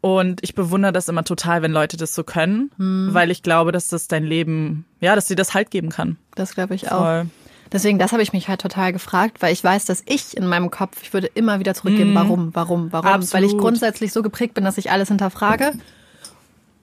[0.01, 3.09] Und ich bewundere das immer total, wenn Leute das so können, Hm.
[3.11, 6.17] weil ich glaube, dass das dein Leben, ja, dass dir das Halt geben kann.
[6.35, 6.99] Das glaube ich auch.
[7.03, 7.25] Voll.
[7.71, 10.71] Deswegen, das habe ich mich halt total gefragt, weil ich weiß, dass ich in meinem
[10.71, 13.33] Kopf, ich würde immer wieder zurückgehen, warum, warum, warum, weil ich Mhm.
[13.43, 13.57] Absolut.
[13.59, 15.73] grundsätzlich so geprägt bin, dass ich alles hinterfrage.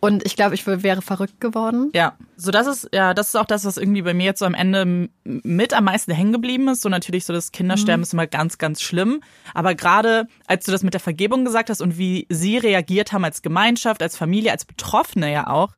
[0.04, 1.90] Und ich glaube, ich wär- wäre verrückt geworden.
[1.94, 4.44] Ja, so das ist ja, das ist auch das, was irgendwie bei mir jetzt so
[4.44, 6.82] am Ende mit am meisten hängen geblieben ist.
[6.82, 9.22] So natürlich so das Kindersterben ist immer ganz, ganz schlimm.
[9.54, 13.24] Aber gerade als du das mit der Vergebung gesagt hast und wie sie reagiert haben
[13.24, 15.74] als Gemeinschaft, als Familie, als Betroffene ja auch,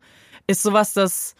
[0.46, 1.34] ist sowas, das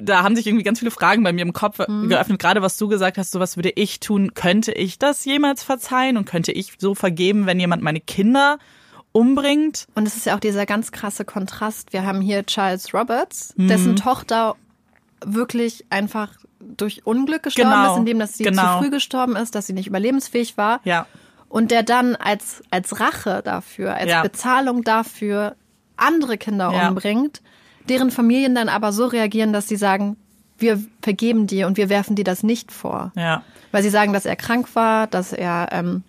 [0.00, 1.76] da haben sich irgendwie ganz viele Fragen bei mir im Kopf
[2.08, 2.38] geöffnet.
[2.40, 4.32] Gerade was du gesagt hast, so was würde ich tun?
[4.32, 8.58] Könnte ich das jemals verzeihen und könnte ich so vergeben, wenn jemand meine Kinder
[9.12, 9.86] umbringt?
[9.94, 11.92] Und es ist ja auch dieser ganz krasse Kontrast.
[11.92, 13.68] Wir haben hier Charles Roberts, Mhm.
[13.68, 14.56] dessen Tochter
[15.24, 18.78] wirklich einfach durch Unglück gestorben Genau, ist, indem dass sie genau.
[18.78, 20.80] zu früh gestorben ist, dass sie nicht überlebensfähig war.
[20.84, 21.06] Ja.
[21.48, 24.22] Und der dann als, als Rache dafür, als Ja.
[24.22, 25.56] Bezahlung dafür
[25.96, 26.88] andere Kinder Ja.
[26.88, 27.42] umbringt,
[27.88, 30.16] deren Familien dann aber so reagieren, dass sie sagen,
[30.58, 33.12] wir vergeben dir und wir werfen dir das nicht vor.
[33.16, 33.42] Ja.
[33.72, 36.02] Weil sie sagen, dass er krank war, dass er ähm,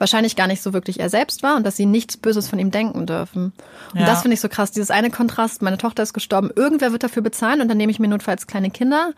[0.00, 2.70] wahrscheinlich gar nicht so wirklich er selbst war und dass sie nichts Böses von ihm
[2.70, 3.52] denken dürfen.
[3.92, 4.06] Und Ja.
[4.06, 7.22] das finde ich so krass, dieses eine Kontrast, meine Tochter ist gestorben, irgendwer wird dafür
[7.22, 9.12] bezahlen und dann nehme ich mir notfalls kleine Kinder.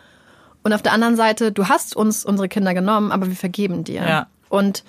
[0.64, 4.02] Und auf der anderen Seite, du hast uns unsere Kinder genommen, aber wir vergeben dir.
[4.02, 4.26] Ja.
[4.48, 4.84] Und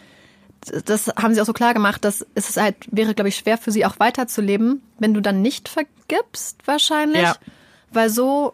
[0.86, 3.72] das haben sie auch so klar gemacht, dass es halt wäre, glaube ich, schwer für
[3.72, 7.22] sie auch weiterzuleben, wenn du dann nicht vergibst, wahrscheinlich.
[7.22, 7.36] Ja.
[7.92, 8.54] Weil so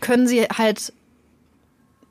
[0.00, 0.92] können sie halt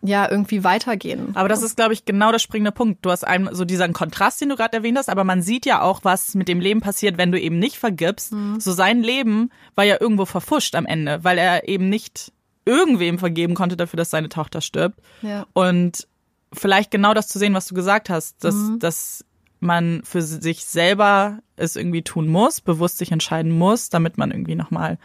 [0.04, 1.32] ja irgendwie weitergehen.
[1.36, 3.06] Aber das ist, glaube ich, genau der springende Punkt.
[3.06, 5.82] Du hast einen, so diesen Kontrast, den du gerade erwähnt hast, aber man sieht ja
[5.82, 8.34] auch, was mit dem Leben passiert, wenn du eben nicht vergibst.
[8.34, 8.60] Mhm.
[8.60, 12.32] So sein Leben war ja irgendwo verfuscht am Ende, weil er eben nicht
[12.66, 15.00] irgendwem vergeben konnte dafür, dass seine Tochter stirbt.
[15.22, 15.46] Ja.
[15.54, 16.08] Und
[16.54, 18.80] vielleicht genau das zu sehen, was du gesagt hast, dass, Mhm.
[18.80, 19.26] dass
[19.60, 24.56] man für sich selber es irgendwie tun muss, bewusst sich entscheiden muss, damit man irgendwie
[24.56, 24.98] nochmal,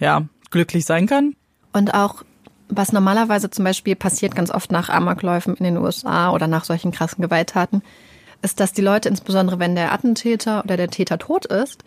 [0.00, 1.36] ja, glücklich sein kann.
[1.72, 2.24] Und auch,
[2.68, 6.92] was normalerweise zum Beispiel passiert ganz oft nach Amokläufen in den USA oder nach solchen
[6.92, 7.82] krassen Gewalttaten,
[8.42, 11.82] ist, dass die Leute, insbesondere wenn der Attentäter oder der Täter tot ist,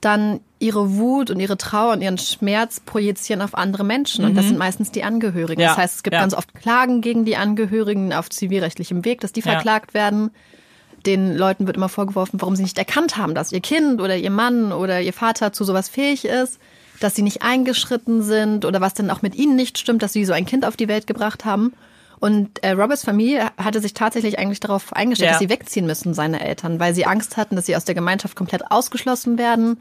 [0.00, 4.24] dann ihre Wut und ihre Trauer und ihren Schmerz projizieren auf andere Menschen.
[4.24, 5.60] Und das sind meistens die Angehörigen.
[5.60, 6.20] Ja, Das heißt, es gibt ja.
[6.20, 9.52] ganz oft Klagen gegen die Angehörigen auf zivilrechtlichem Weg, dass die Ja.
[9.52, 10.30] verklagt werden.
[11.06, 14.30] Den Leuten wird immer vorgeworfen, warum sie nicht erkannt haben, dass ihr Kind oder ihr
[14.30, 16.58] Mann oder ihr Vater zu sowas fähig ist,
[17.02, 20.24] dass sie nicht eingeschritten sind oder was denn auch mit ihnen nicht stimmt, dass sie
[20.24, 21.72] so ein Kind auf die Welt gebracht haben.
[22.20, 25.32] Und äh, Roberts Familie hatte sich tatsächlich eigentlich darauf eingestellt, Ja.
[25.32, 28.36] dass sie wegziehen müssen, seine Eltern, weil sie Angst hatten, dass sie aus der Gemeinschaft
[28.36, 29.78] komplett ausgeschlossen werden.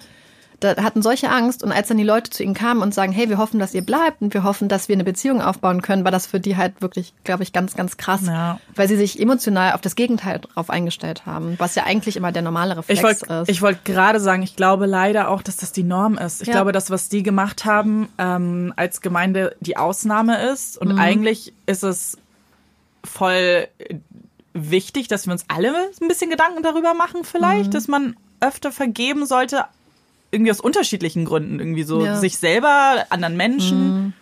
[0.62, 3.28] Da hatten solche Angst und als dann die Leute zu ihnen kamen und sagen, hey,
[3.30, 6.12] wir hoffen, dass ihr bleibt und wir hoffen, dass wir eine Beziehung aufbauen können, war
[6.12, 8.60] das für die halt wirklich, glaube ich, ganz, ganz krass, Ja.
[8.76, 12.44] weil sie sich emotional auf das Gegenteil drauf eingestellt haben, was ja eigentlich immer der
[12.44, 13.50] normale Reflex Ich wollte ist.
[13.50, 16.42] ich wollt gerade sagen, ich glaube leider auch, dass das die Norm ist.
[16.44, 16.54] Ich Ja.
[16.54, 20.80] glaube, das, was die gemacht haben, ähm, als Gemeinde die Ausnahme ist.
[20.80, 20.92] Mhm.
[20.92, 22.18] Und eigentlich ist es
[23.04, 23.68] voll
[24.54, 27.72] wichtig, dass wir uns alle ein bisschen Gedanken darüber machen, vielleicht, Mhm.
[27.72, 29.66] dass man öfter vergeben sollte,
[30.32, 31.60] irgendwie aus unterschiedlichen Gründen.
[31.60, 32.16] Irgendwie so Ja.
[32.16, 32.20] Mhm.
[32.20, 34.14] sich selber, anderen Menschen.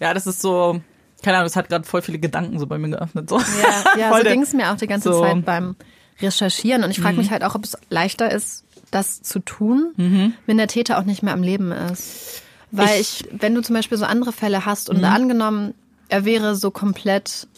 [0.00, 0.80] Ja, das ist so,
[1.22, 3.28] keine Ahnung, es hat gerade voll viele Gedanken so bei mir geöffnet.
[3.28, 3.38] So.
[3.38, 3.44] Ja,
[3.98, 5.22] ja Voll so ging es mir auch die ganze so.
[5.22, 5.26] Mhm.
[5.26, 5.76] Zeit beim
[6.20, 6.84] Recherchieren.
[6.84, 10.68] Und ich frage mich halt auch, ob es leichter ist, das zu tun, wenn der
[10.68, 12.42] Täter auch nicht mehr am Leben ist.
[12.70, 15.74] Weil ich, wenn du zum Beispiel so andere Fälle hast und angenommen,
[16.08, 17.48] er wäre so komplett,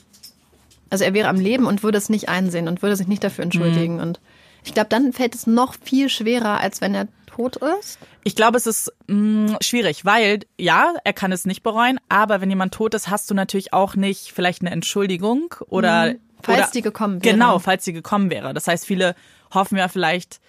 [0.89, 3.45] also er wäre am Leben und würde es nicht einsehen und würde sich nicht dafür
[3.45, 4.01] entschuldigen.
[4.01, 4.21] Und
[4.65, 7.99] ich glaube, dann fällt es noch viel schwerer, als wenn er tot ist.
[8.25, 12.51] Ich glaube, es ist mh, schwierig, weil ja, er kann es nicht bereuen, aber wenn
[12.51, 16.83] jemand tot ist, hast du natürlich auch nicht vielleicht eine Entschuldigung oder Falls oder, die
[16.83, 17.35] gekommen wäre.
[17.35, 18.55] Genau, falls sie gekommen wäre.
[18.55, 19.15] Das heißt, viele
[19.53, 20.41] hoffen ja vielleicht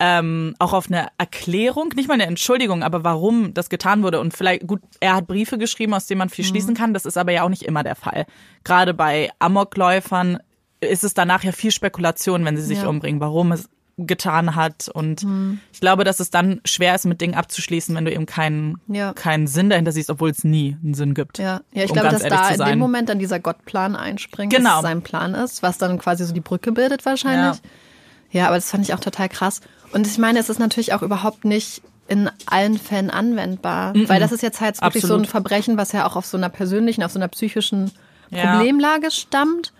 [0.00, 4.20] ähm, auch auf eine Erklärung, nicht mal eine Entschuldigung, aber warum das getan wurde.
[4.20, 6.94] Und vielleicht, gut, er hat Briefe geschrieben, aus denen man viel schließen kann.
[6.94, 8.26] Das ist aber ja auch nicht immer der Fall.
[8.64, 10.38] Gerade bei Amokläufern
[10.80, 12.88] ist es danach ja viel Spekulation, wenn sie sich Ja.
[12.88, 14.88] umbringen, warum es getan hat.
[14.88, 15.24] Und
[15.72, 19.12] ich glaube, dass es dann schwer ist, mit Dingen abzuschließen, wenn du eben keinen, Ja.
[19.12, 21.38] keinen Sinn dahinter siehst, obwohl es nie einen Sinn gibt.
[21.38, 24.68] Ja, ja ich um glaube, dass da in dem Moment dann dieser Gottplan einspringt, Genau.
[24.70, 27.60] dass es sein Plan ist, was dann quasi so die Brücke bildet wahrscheinlich.
[28.32, 28.46] Ja.
[28.48, 29.60] aber das fand ich auch total krass.
[29.92, 34.32] Und ich meine, es ist natürlich auch überhaupt nicht in allen Fällen anwendbar, weil das
[34.32, 35.28] ist jetzt halt wirklich so ein Absolut.
[35.28, 37.92] Verbrechen, was ja auch auf so einer persönlichen, auf so einer psychischen
[38.30, 38.56] Ja.
[38.56, 39.72] Problemlage stammt.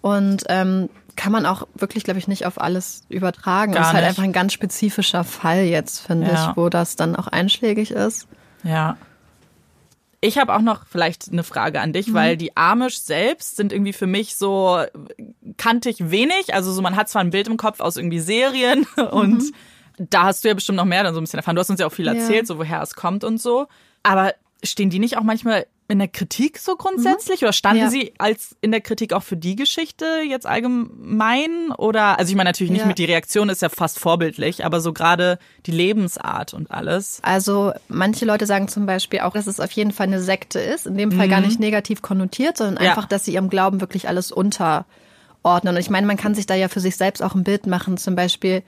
[0.00, 3.72] Und ähm, kann man auch wirklich, glaube ich, nicht auf alles übertragen.
[3.72, 4.08] Gar das ist halt nicht.
[4.10, 6.50] einfach ein ganz spezifischer Fall jetzt, finde Ja.
[6.52, 8.28] ich, wo das dann auch einschlägig ist.
[8.62, 8.96] Ja.
[10.20, 13.92] Ich habe auch noch vielleicht eine Frage an dich, weil die Amish selbst sind irgendwie
[13.92, 14.80] für mich so
[15.56, 16.54] kannte ich wenig.
[16.54, 19.42] Also so man hat zwar ein Bild im Kopf aus irgendwie Serien und
[19.98, 21.54] da hast du ja bestimmt noch mehr dann so ein bisschen erfahren.
[21.56, 22.14] Du hast uns ja auch viel Ja.
[22.14, 23.66] erzählt, so woher es kommt und so.
[24.02, 27.88] Aber stehen die nicht auch manchmal in der Kritik so grundsätzlich oder standen Ja.
[27.90, 30.46] sie als in der Kritik auch für die Geschichte jetzt
[30.92, 32.86] allgemein oder also ich meine natürlich nicht Ja.
[32.86, 37.20] mit die Reaktion ist ja fast vorbildlich, aber so gerade die Lebensart und alles.
[37.22, 40.86] Also manche Leute sagen zum Beispiel auch, dass es auf jeden Fall eine Sekte ist.
[40.86, 42.82] In dem Fall gar nicht negativ konnotiert, sondern Mhm.
[42.84, 42.90] Ja.
[42.90, 45.74] einfach, dass sie ihrem Glauben wirklich alles unterordnen.
[45.74, 47.96] Und ich meine, man kann sich da ja für sich selbst auch ein Bild machen.
[47.96, 48.62] Zum Beispiel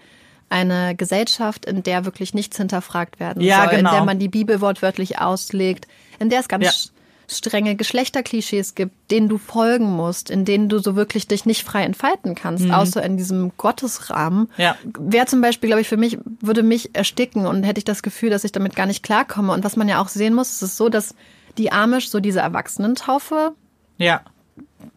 [0.48, 3.90] eine Gesellschaft, in der wirklich nichts hinterfragt werden Ja, soll, genau.
[3.90, 5.87] in der man die Bibel wortwörtlich auslegt,
[6.18, 6.92] in der es ganz.
[7.30, 11.84] Strenge Geschlechterklischees gibt, denen du folgen musst, in denen du so wirklich dich nicht frei
[11.84, 14.40] entfalten kannst, außer in diesem Gottesrahmen.
[14.40, 14.48] Mhm.
[14.62, 14.76] Ja.
[14.98, 18.30] Wäre zum Beispiel, glaube ich, für mich, würde mich ersticken und hätte ich das Gefühl,
[18.30, 19.52] dass ich damit gar nicht klarkomme.
[19.52, 21.14] Und was man ja auch sehen muss, ist es so, dass
[21.58, 23.52] die Amish so diese Erwachsenentaufe
[23.98, 24.22] Ja.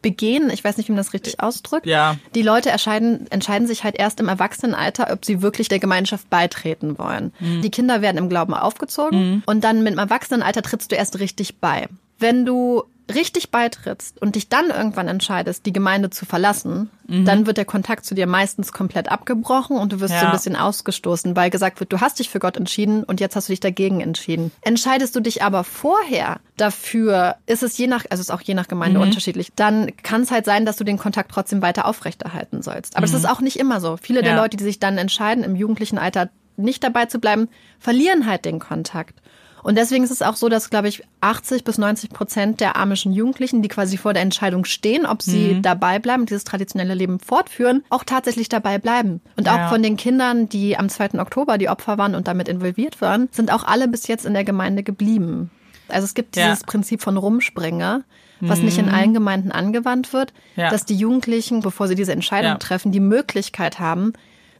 [0.01, 0.49] begehen.
[0.49, 1.85] Ich weiß nicht, wie man das richtig ausdrückt.
[1.85, 2.15] Ja.
[2.35, 6.97] Die Leute entscheiden, entscheiden sich halt erst im Erwachsenenalter, ob sie wirklich der Gemeinschaft beitreten
[6.97, 7.33] wollen.
[7.39, 7.61] Mhm.
[7.61, 11.57] Die Kinder werden im Glauben aufgezogen und dann mit dem Erwachsenenalter trittst du erst richtig
[11.59, 11.87] bei.
[12.19, 17.25] Wenn du richtig beitrittst und dich dann irgendwann entscheidest, die Gemeinde zu verlassen, Mhm.
[17.25, 20.27] dann wird der Kontakt zu dir meistens komplett abgebrochen und du wirst so Ja.
[20.27, 23.49] ein bisschen ausgestoßen, weil gesagt wird, du hast dich für Gott entschieden und jetzt hast
[23.49, 24.53] du dich dagegen entschieden.
[24.61, 28.53] Entscheidest du dich aber vorher dafür, ist es je nach, also es ist auch je
[28.53, 29.07] nach Gemeinde Mhm.
[29.07, 32.95] unterschiedlich, dann kann es halt sein, dass du den Kontakt trotzdem weiter aufrechterhalten sollst.
[32.95, 33.97] Aber das ist auch nicht immer so.
[34.01, 34.37] Viele der Mhm.
[34.37, 34.43] Ja.
[34.43, 37.49] Leute, die sich dann entscheiden, im jugendlichen Alter nicht dabei zu bleiben,
[37.79, 39.19] verlieren halt den Kontakt.
[39.63, 43.13] Und deswegen ist es auch so, dass, glaube ich, 80 bis 90 Prozent der amischen
[43.13, 45.61] Jugendlichen, die quasi vor der Entscheidung stehen, ob sie Mhm.
[45.61, 49.21] dabei bleiben, dieses traditionelle Leben fortführen, auch tatsächlich dabei bleiben.
[49.37, 49.69] Und auch Ja.
[49.69, 51.19] von den Kindern, die am 2.
[51.21, 54.43] Oktober die Opfer waren und damit involviert waren, sind auch alle bis jetzt in der
[54.43, 55.49] Gemeinde geblieben.
[55.87, 56.45] Also es gibt Ja.
[56.47, 56.49] Mhm.
[56.51, 58.03] dieses Prinzip von Rumspringer,
[58.41, 60.69] was nicht in allen Gemeinden angewandt wird, Ja.
[60.69, 62.57] dass die Jugendlichen, bevor sie diese Entscheidung Ja.
[62.57, 64.11] treffen, die Möglichkeit haben,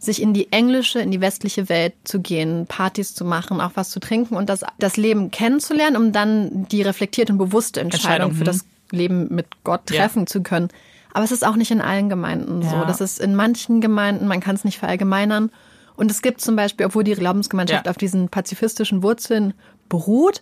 [0.03, 3.89] sich in die englische, in die westliche Welt zu gehen, Partys zu machen, auch was
[3.89, 8.33] zu trinken und das, das Leben kennenzulernen, um dann die reflektierte und bewusste Entscheidung, Entscheidung,
[8.33, 9.97] für das Leben mit Gott Ja.
[10.01, 10.69] treffen zu können.
[11.13, 12.75] Aber es ist auch nicht in allen Gemeinden so.
[12.77, 12.85] Ja.
[12.85, 15.51] Das ist in manchen Gemeinden, man kann es nicht verallgemeinern.
[15.95, 17.89] Und es gibt zum Beispiel, obwohl die Glaubensgemeinschaft Ja.
[17.91, 19.53] auf diesen pazifistischen Wurzeln
[19.89, 20.41] beruht,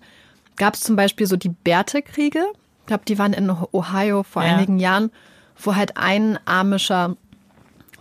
[0.55, 2.43] gab es zum Beispiel so die Bärtekriege.
[2.81, 4.55] Ich glaube, die waren in Ohio vor Ja.
[4.55, 5.11] einigen Jahren,
[5.61, 7.15] wo halt ein amischer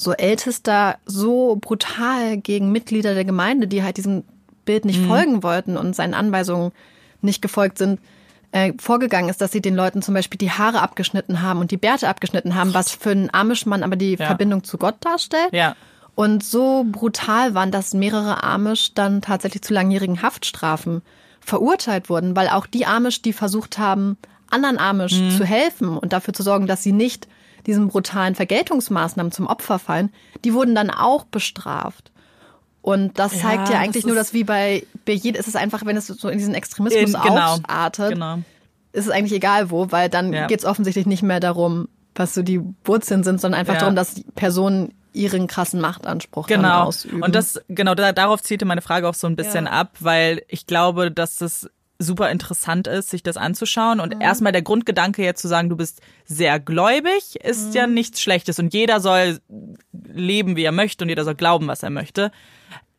[0.01, 4.25] so Ältester so brutal gegen Mitglieder der Gemeinde, die halt diesem
[4.65, 6.73] Bild nicht folgen wollten und seinen Anweisungen
[7.21, 8.01] nicht gefolgt sind,
[8.53, 11.77] äh, vorgegangen ist, dass sie den Leuten zum Beispiel die Haare abgeschnitten haben und die
[11.77, 14.27] Bärte abgeschnitten haben, was für einen Amish-Mann aber die Ja.
[14.27, 15.53] Verbindung zu Gott darstellt.
[15.53, 15.77] Ja.
[16.15, 21.03] Und so brutal waren, dass mehrere Amish dann tatsächlich zu langjährigen Haftstrafen
[21.41, 24.17] verurteilt wurden, weil auch die Amish, die versucht haben,
[24.51, 25.31] anderen Amish Mhm.
[25.31, 27.29] zu helfen und dafür zu sorgen, dass sie nicht
[27.67, 30.13] diesen brutalen Vergeltungsmaßnahmen zum Opfer fallen,
[30.45, 32.11] die wurden dann auch bestraft.
[32.83, 35.57] Und das Ja, zeigt ja eigentlich das nur, dass wie bei, bei jedem, ist es
[35.57, 37.55] einfach, wenn es so in diesen Extremismus In- genau.
[37.55, 38.37] ausartet, Genau.
[38.93, 40.47] ist es eigentlich egal wo, weil dann Ja.
[40.47, 43.81] geht es offensichtlich nicht mehr darum, was so die Wurzeln sind, sondern einfach Ja.
[43.81, 46.85] darum, dass Personen ihren krassen Machtanspruch Genau.
[46.85, 47.23] ausüben.
[47.23, 49.73] Und das, genau, da, darauf zielte meine Frage auch so ein bisschen Ja.
[49.73, 51.69] ab, weil ich glaube, dass das
[52.03, 53.99] super interessant ist, sich das anzuschauen.
[53.99, 54.03] Mhm.
[54.05, 57.73] Und erstmal der Grundgedanke jetzt zu sagen, du bist sehr gläubig, ist Mhm.
[57.75, 58.59] ja nichts Schlechtes.
[58.59, 59.39] Und jeder soll
[59.93, 62.33] leben, wie er möchte und jeder soll glauben, was er möchte.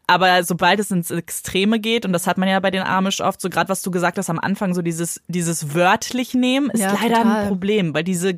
[0.08, 3.40] Aber sobald es ins Extreme geht, und das hat man ja bei den Amish oft,
[3.42, 6.94] so gerade was du gesagt hast am Anfang, so dieses, dieses wörtlich nehmen, ist Ja,
[7.02, 7.42] leider total.
[7.44, 8.34] ein Problem, weil diese,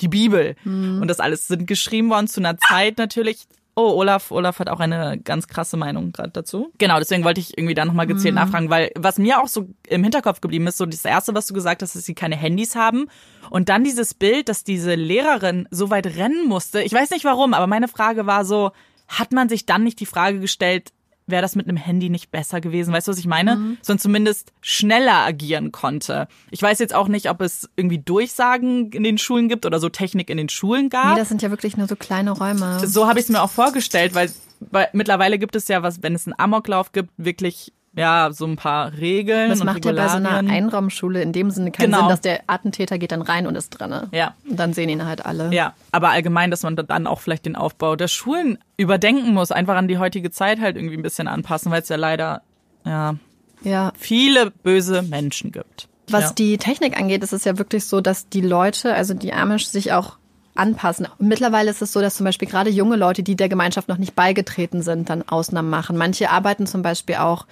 [0.00, 1.00] die Bibel Mhm.
[1.02, 3.44] und das alles sind geschrieben worden zu einer Zeit natürlich.
[3.80, 6.70] Oh, Olaf, Olaf hat auch eine ganz krasse Meinung gerade dazu.
[6.78, 8.10] Genau, deswegen wollte ich irgendwie da nochmal Mhm.
[8.10, 11.46] gezielt nachfragen, weil was mir auch so im Hinterkopf geblieben ist, so das erste, was
[11.46, 13.06] du gesagt hast, dass sie keine Handys haben.
[13.48, 16.82] Und dann dieses Bild, dass diese Lehrerin so weit rennen musste.
[16.82, 18.72] Ich weiß nicht warum, aber meine Frage war so,
[19.08, 20.92] hat man sich dann nicht die Frage gestellt,
[21.30, 22.92] wäre das mit einem Handy nicht besser gewesen?
[22.92, 23.56] Weißt du, was ich meine?
[23.56, 23.78] Mhm.
[23.82, 26.28] Sondern zumindest schneller agieren konnte.
[26.50, 29.88] Ich weiß jetzt auch nicht, ob es irgendwie Durchsagen in den Schulen gibt oder so
[29.88, 31.14] Technik in den Schulen gab.
[31.14, 32.86] Nee, das sind ja wirklich nur so kleine Räume.
[32.86, 36.14] so habe ich es mir auch vorgestellt, weil, weil mittlerweile gibt es ja was, wenn
[36.14, 40.16] es einen Amoklauf gibt, wirklich ja so ein paar Regeln Das macht ja bei so
[40.16, 40.30] einer.
[40.38, 41.98] Einraumschule in dem Sinne keinen Genau.
[42.00, 44.08] Sinn, dass der Attentäter geht dann rein und ist drinne.
[44.12, 44.34] Ja.
[44.48, 45.52] Und dann sehen ihn halt alle.
[45.52, 49.76] Ja, aber allgemein, dass man dann auch vielleicht den Aufbau der Schulen überdenken muss, einfach
[49.76, 52.42] an die heutige Zeit halt irgendwie ein bisschen anpassen, weil es ja leider
[52.84, 53.16] ja
[53.62, 53.92] Ja.
[53.98, 55.88] viele böse Menschen gibt.
[56.08, 56.32] Was ja.
[56.32, 59.92] die Technik angeht, ist es ja wirklich so, dass die Leute, also die Amish, sich
[59.92, 60.16] auch
[60.56, 61.06] anpassen.
[61.18, 64.16] Mittlerweile ist es so, dass zum Beispiel gerade junge Leute, die der Gemeinschaft noch nicht
[64.16, 65.96] beigetreten sind, dann Ausnahmen machen.
[65.96, 67.46] Manche arbeiten zum Beispiel auch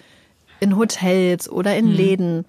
[0.61, 1.79] in Hotels oder Mhm.
[1.79, 2.45] in Läden.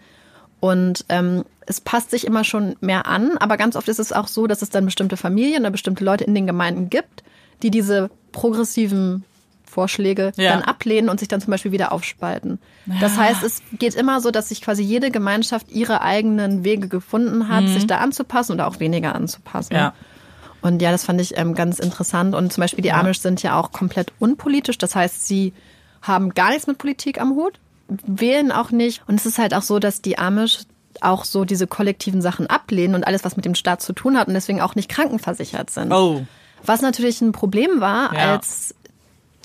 [0.59, 4.27] Und ähm, es passt sich immer schon mehr an, aber ganz oft ist es auch
[4.27, 7.23] so, dass es dann bestimmte Familien oder bestimmte Leute in den Gemeinden gibt,
[7.63, 9.23] die diese progressiven
[9.65, 10.53] Vorschläge Ja.
[10.53, 12.57] dann ablehnen und sich dann zum Beispiel wieder aufspalten.
[12.99, 17.47] Das heißt, es geht immer so, dass sich quasi jede Gemeinschaft ihre eigenen Wege gefunden
[17.49, 19.73] hat, sich da anzupassen oder auch weniger anzupassen.
[19.73, 19.79] Mhm.
[19.79, 19.93] Ja.
[20.61, 22.33] Und ja, das fand ich ähm, ganz interessant.
[22.35, 24.77] Und zum Beispiel die Amish sind ja auch komplett unpolitisch.
[24.79, 25.53] Das heißt, sie
[26.01, 27.59] haben gar nichts mit Politik am Hut,
[28.05, 29.01] wählen auch nicht.
[29.07, 30.59] Und es ist halt auch so, dass die Amish
[31.01, 34.27] auch so diese kollektiven Sachen ablehnen und alles, was mit dem Staat zu tun hat
[34.27, 35.91] und deswegen auch nicht krankenversichert sind.
[35.93, 36.25] Oh.
[36.65, 38.33] Was natürlich ein Problem war, Ja.
[38.33, 38.75] als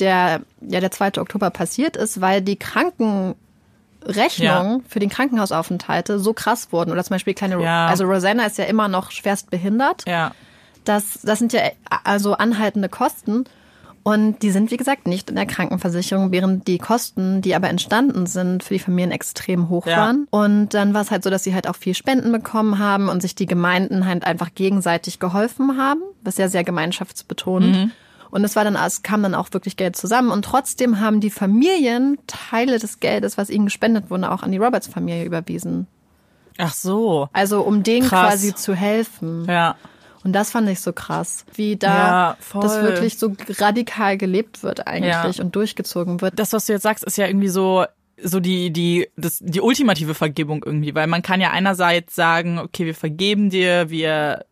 [0.00, 1.18] der, ja, der 2.
[1.20, 3.36] Oktober passiert ist, weil die Krankenrechnungen
[4.38, 4.80] Ja.
[4.88, 6.90] für den Krankenhausaufenthalte so krass wurden.
[6.90, 7.86] Oder zum Beispiel kleine, Ja.
[7.86, 10.04] also Rosanna ist ja immer noch schwerst behindert.
[10.08, 10.32] Ja.
[10.84, 11.60] Das, das sind ja
[12.04, 13.44] also anhaltende Kosten.
[14.04, 18.26] Und die sind, wie gesagt, nicht in der Krankenversicherung, während die Kosten, die aber entstanden
[18.26, 19.96] sind, für die Familien extrem hoch Ja.
[19.96, 20.28] waren.
[20.30, 23.22] Und dann war es halt so, dass sie halt auch viel Spenden bekommen haben und
[23.22, 27.66] sich die Gemeinden halt einfach gegenseitig geholfen haben, was ja sehr gemeinschaftsbetont.
[27.66, 27.90] Mhm.
[28.30, 30.30] Und es war dann, es kam dann auch wirklich Geld zusammen.
[30.30, 34.58] Und trotzdem haben die Familien Teile des Geldes, was ihnen gespendet wurde, auch an die
[34.58, 35.86] Roberts-Familie überwiesen.
[36.58, 37.28] Ach so.
[37.32, 38.30] Also um denen Krass.
[38.32, 39.46] quasi zu helfen.
[39.48, 39.76] Ja.
[40.24, 44.86] Und das fand ich so krass, wie da Ja, das wirklich so radikal gelebt wird
[44.86, 45.42] eigentlich Ja.
[45.44, 46.38] und durchgezogen wird.
[46.38, 47.84] Das, was du jetzt sagst, ist ja irgendwie so
[48.22, 52.86] so die die das die ultimative Vergebung irgendwie, weil man kann ja einerseits sagen, okay,
[52.86, 54.44] wir vergeben dir, wir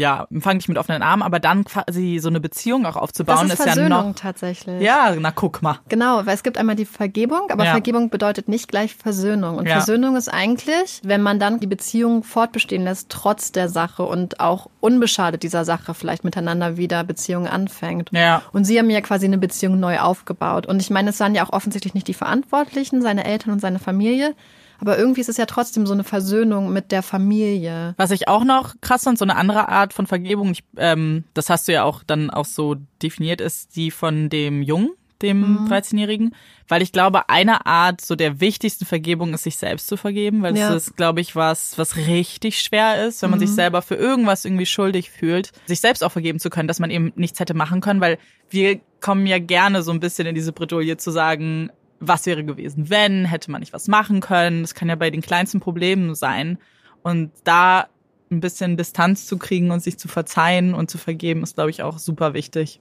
[0.00, 3.58] ja, empfangen dich mit offenen Armen, aber dann quasi so eine Beziehung auch aufzubauen das
[3.58, 4.80] ist ist ja Versöhnung noch tatsächlich.
[4.80, 5.78] Ja, na guck mal.
[5.90, 7.72] Genau, weil es gibt einmal die Vergebung, aber Ja.
[7.72, 9.58] Vergebung bedeutet nicht gleich Versöhnung.
[9.58, 9.74] Und Ja.
[9.74, 14.68] Versöhnung ist eigentlich, wenn man dann die Beziehung fortbestehen lässt, trotz der Sache und auch
[14.80, 18.10] unbeschadet dieser Sache vielleicht miteinander wieder Beziehungen anfängt.
[18.12, 18.40] Ja.
[18.52, 20.64] Und sie haben ja quasi eine Beziehung neu aufgebaut.
[20.66, 23.78] Und ich meine, es waren ja auch offensichtlich nicht die Verantwortlichen, seine Eltern und seine
[23.78, 24.34] Familie.
[24.80, 27.94] Aber irgendwie ist es ja trotzdem so eine Versöhnung mit der Familie.
[27.96, 31.50] Was ich auch noch krass fand, so eine andere Art von Vergebung, ich, ähm, das
[31.50, 34.90] hast du ja auch dann auch so definiert, ist die von dem Jungen,
[35.22, 36.34] dem 13-Jährigen.
[36.66, 40.56] Weil ich glaube, eine Art so der wichtigsten Vergebung ist, sich selbst zu vergeben, weil
[40.56, 40.72] Ja.
[40.72, 44.44] das ist, glaube ich, was, was richtig schwer ist, wenn man sich selber für irgendwas
[44.44, 47.80] irgendwie schuldig fühlt, sich selbst auch vergeben zu können, dass man eben nichts hätte machen
[47.80, 48.18] können, weil
[48.50, 51.70] wir kommen ja gerne so ein bisschen in diese Bredouille zu sagen,
[52.00, 54.62] was wäre gewesen, wenn, hätte man nicht was machen können.
[54.62, 56.58] Das kann ja bei den kleinsten Problemen sein.
[57.02, 57.86] Und da
[58.30, 61.82] ein bisschen Distanz zu kriegen und sich zu verzeihen und zu vergeben, ist, glaube ich,
[61.82, 62.80] auch super wichtig.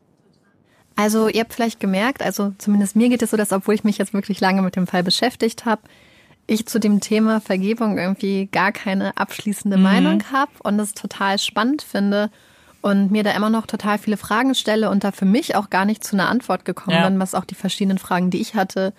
[0.96, 3.98] Also ihr habt vielleicht gemerkt, also zumindest mir geht es so, dass obwohl ich mich
[3.98, 5.82] jetzt wirklich lange mit dem Fall beschäftigt habe,
[6.46, 11.84] ich zu dem Thema Vergebung irgendwie gar keine abschließende Meinung habe und es total spannend
[11.84, 12.32] finde
[12.82, 15.86] und mir da immer noch total viele Fragen stelle und da für mich auch gar
[15.86, 17.10] nicht zu einer Antwort gekommen Ja.
[17.10, 18.94] bin, was auch die verschiedenen Fragen, die ich hatte,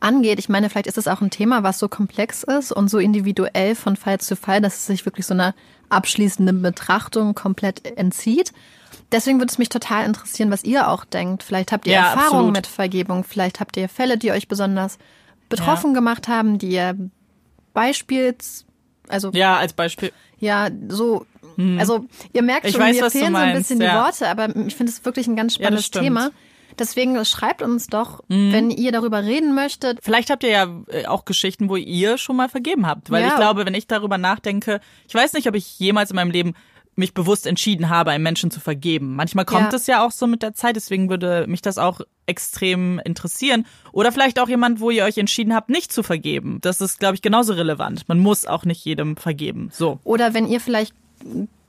[0.00, 0.38] angeht.
[0.38, 3.74] Ich meine, vielleicht ist es auch ein Thema, was so komplex ist und so individuell
[3.74, 5.54] von Fall zu Fall, dass es sich wirklich so einer
[5.88, 8.52] abschließenden Betrachtung komplett entzieht.
[9.12, 11.42] Deswegen würde es mich total interessieren, was ihr auch denkt.
[11.42, 14.98] Vielleicht habt ihr Ja, Erfahrungen mit Vergebung, vielleicht habt ihr Fälle, die euch besonders
[15.48, 16.96] betroffen gemacht haben, die ihr
[17.72, 18.64] Beispiels,
[19.08, 20.12] also Ja, als Beispiel.
[20.38, 21.26] ja, so,
[21.78, 22.68] also ihr merkt Hm.
[22.68, 24.04] Ich schon, weiß, mir fehlen so ein bisschen die ja.
[24.04, 26.04] Worte, aber ich finde es wirklich ein ganz Ja, spannendes stimmt.
[26.04, 26.30] Thema.
[26.78, 28.52] Deswegen schreibt uns doch, Mhm.
[28.52, 29.98] wenn ihr darüber reden möchtet.
[30.02, 33.10] Vielleicht habt ihr ja äh, auch Geschichten, wo ihr schon mal vergeben habt.
[33.10, 33.28] Weil Ja.
[33.28, 36.52] ich glaube, wenn ich darüber nachdenke, ich weiß nicht, ob ich jemals in meinem Leben
[36.98, 39.16] mich bewusst entschieden habe, einem Menschen zu vergeben.
[39.16, 39.76] Manchmal kommt Ja.
[39.76, 43.66] es ja auch so mit der Zeit, deswegen würde mich das auch extrem interessieren.
[43.92, 46.58] Oder vielleicht auch jemand, wo ihr euch entschieden habt, nicht zu vergeben.
[46.62, 48.08] Das ist, glaube ich, genauso relevant.
[48.08, 49.70] Man muss auch nicht jedem vergeben.
[49.72, 49.98] So.
[50.04, 50.94] Oder wenn ihr vielleicht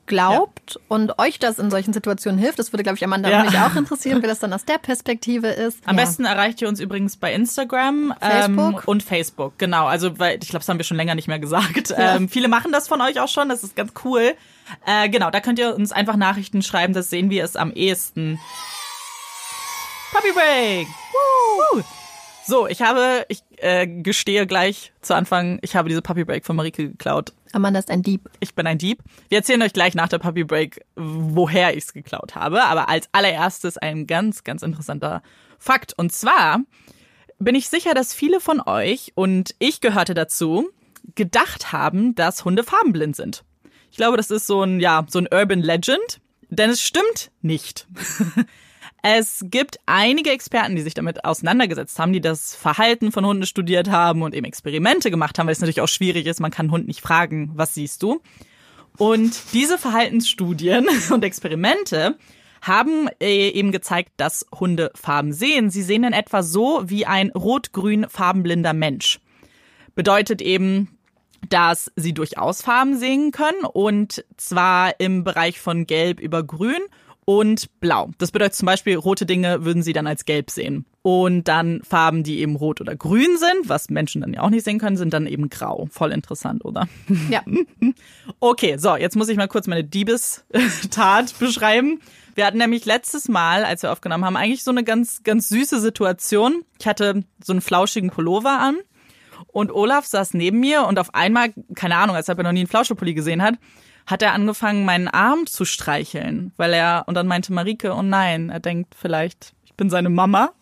[0.05, 3.41] glaubt und euch das in solchen Situationen hilft, das würde, glaube ich, Amanda Ja.
[3.41, 5.79] und mich auch interessieren, wie das dann aus der Perspektive ist.
[5.85, 6.05] Am Ja.
[6.05, 8.73] besten erreicht ihr uns übrigens bei Instagram Facebook?
[8.73, 9.57] Ähm, und Facebook.
[9.57, 11.93] Genau, also weil ich glaube, das haben wir schon länger nicht mehr gesagt.
[11.97, 14.33] Ähm, viele machen das von euch auch schon, das ist ganz cool.
[14.85, 18.39] Äh, genau, da könnt ihr uns einfach Nachrichten schreiben, das sehen wir es am ehesten.
[20.13, 20.87] Puppy Break!
[21.73, 21.83] Woo!
[22.45, 26.55] So, ich habe, ich äh, gestehe gleich zu Anfang, ich habe diese Puppy Break von
[26.55, 27.33] Marike geklaut.
[27.53, 28.29] Amanda ist ein Dieb.
[28.39, 29.01] Ich bin ein Dieb.
[29.29, 32.63] Wir erzählen euch gleich nach der Puppy Break, woher ich es geklaut habe.
[32.63, 35.21] Aber als allererstes ein ganz, ganz interessanter
[35.59, 35.93] Fakt.
[35.97, 36.59] Und zwar
[37.39, 40.69] bin ich sicher, dass viele von euch, und ich gehörte dazu,
[41.15, 43.43] gedacht haben, dass Hunde farbenblind sind.
[43.91, 46.19] Ich glaube, das ist so ein, ja, so ein Urban Legend.
[46.49, 47.87] Denn es stimmt nicht.
[49.09, 53.89] Es gibt einige Experten, die sich damit auseinandergesetzt haben, die das Verhalten von Hunden studiert
[53.89, 56.41] haben und eben Experimente gemacht haben, weil es natürlich auch schwierig ist.
[56.41, 58.19] Man kann Hund nicht fragen, was siehst du?
[58.97, 62.17] Und diese Verhaltensstudien und Experimente
[62.61, 65.69] haben äh, eben gezeigt, dass Hunde Farben sehen.
[65.69, 69.21] Sie sehen in etwa so wie ein rot-grün farbenblinder Mensch.
[69.95, 70.97] Bedeutet eben,
[71.47, 76.81] dass sie durchaus Farben sehen können und zwar im Bereich von gelb über grün
[77.29, 78.11] und blau.
[78.19, 80.85] Das bedeutet zum Beispiel, rote Dinge würden sie dann als gelb sehen.
[81.01, 84.63] Und dann Farben, die eben rot oder grün sind, was Menschen dann ja auch nicht
[84.63, 85.89] sehen können, sind dann eben grau.
[85.91, 86.87] Voll interessant, oder?
[87.29, 87.43] Ja.
[88.39, 91.99] Okay, so, jetzt muss ich mal kurz meine Diebestat beschreiben.
[92.35, 95.81] Wir hatten nämlich letztes Mal, als wir aufgenommen haben, eigentlich so eine ganz, ganz süße
[95.81, 96.63] Situation.
[96.79, 98.77] Ich hatte so einen flauschigen Pullover an
[99.47, 102.59] und Olaf saß neben mir und auf einmal, keine Ahnung, als ob er noch nie
[102.59, 103.55] einen Flauschepulli gesehen hat,
[104.07, 108.49] hat er angefangen, meinen Arm zu streicheln, weil er, und dann meinte Marike, oh nein,
[108.49, 110.53] er denkt vielleicht, ich bin seine Mama.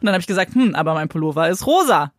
[0.00, 2.12] Und dann habe ich gesagt, hm, aber mein Pullover ist rosa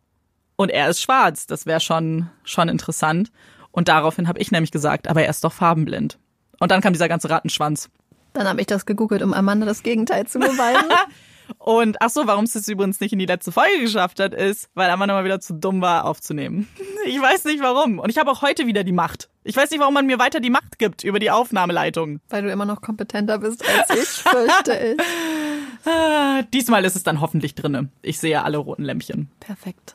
[0.56, 1.46] und er ist schwarz.
[1.46, 3.30] Das wäre schon, schon interessant.
[3.72, 6.18] Und daraufhin habe ich nämlich gesagt, aber er ist doch farbenblind.
[6.60, 7.90] Und dann kam dieser ganze Rattenschwanz.
[8.32, 10.88] Dann habe ich das gegoogelt, um Amanda das Gegenteil zu beweisen.
[11.56, 14.68] Und ach so, warum es das übrigens nicht in die letzte Folge geschafft hat, ist,
[14.74, 16.68] weil Amanda mal wieder zu dumm war, aufzunehmen.
[17.06, 18.00] Ich weiß nicht warum.
[18.00, 19.30] Und ich habe auch heute wieder die Macht.
[19.42, 22.20] Ich weiß nicht, warum man mir weiter die Macht gibt über die Aufnahmeleitung.
[22.28, 25.88] Weil du immer noch kompetenter bist als ich, fürchte ich.
[25.90, 27.88] Ah, Diesmal ist es dann hoffentlich drinne.
[28.02, 29.30] Ich sehe alle roten Lämpchen.
[29.40, 29.94] Perfekt.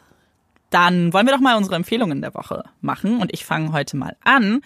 [0.72, 3.20] Dann wollen wir doch mal unsere Empfehlungen der Woche machen.
[3.22, 4.62] Und ich fange heute mal an.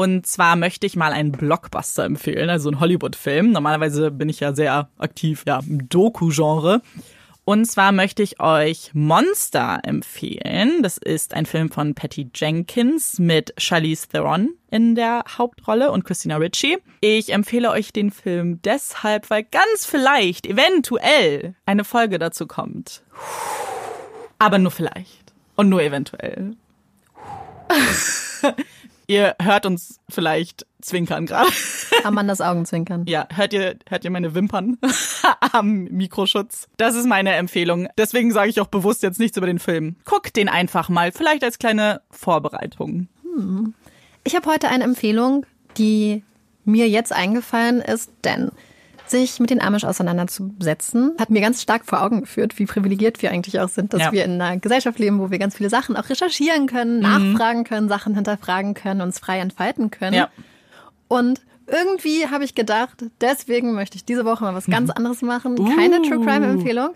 [0.00, 3.52] Und zwar möchte ich mal einen Blockbuster empfehlen, also einen Hollywood-Film.
[3.52, 6.80] Normalerweise bin ich ja sehr aktiv ja, im Doku-Genre.
[7.44, 10.82] Und zwar möchte ich euch Monster empfehlen.
[10.82, 16.38] Das ist ein Film von Patty Jenkins mit Charlize Theron in der Hauptrolle und Christina
[16.38, 16.78] Ricci.
[17.02, 23.02] Ich empfehle euch den Film deshalb, weil ganz vielleicht, eventuell, eine Folge dazu kommt.
[24.38, 25.34] Aber nur vielleicht.
[25.56, 26.56] Und nur eventuell.
[29.10, 31.50] ihr hört uns vielleicht zwinkern gerade.
[32.04, 33.04] Amandas Augenzwinkern.
[33.06, 34.78] Ja, hört ihr, hört ihr meine Wimpern
[35.52, 36.68] am Mikroschutz?
[36.76, 37.88] Das ist meine Empfehlung.
[37.98, 39.96] Deswegen sage ich auch bewusst jetzt nichts über den Film.
[40.04, 43.08] Guckt den einfach mal, vielleicht als kleine Vorbereitung.
[44.24, 45.44] Ich habe heute eine Empfehlung,
[45.76, 46.22] die
[46.64, 48.52] mir jetzt eingefallen ist, denn
[49.10, 53.30] sich mit den Amish auseinanderzusetzen, hat mir ganz stark vor Augen geführt, wie privilegiert wir
[53.30, 54.12] eigentlich auch sind, dass Ja.
[54.12, 57.88] wir in einer Gesellschaft leben, wo wir ganz viele Sachen auch recherchieren können, nachfragen können,
[57.88, 60.14] Sachen hinterfragen können, uns frei entfalten können.
[60.14, 60.28] Ja.
[61.08, 65.56] Und irgendwie habe ich gedacht, deswegen möchte ich diese Woche mal was ganz anderes machen.
[65.76, 66.90] Keine True Crime Empfehlung,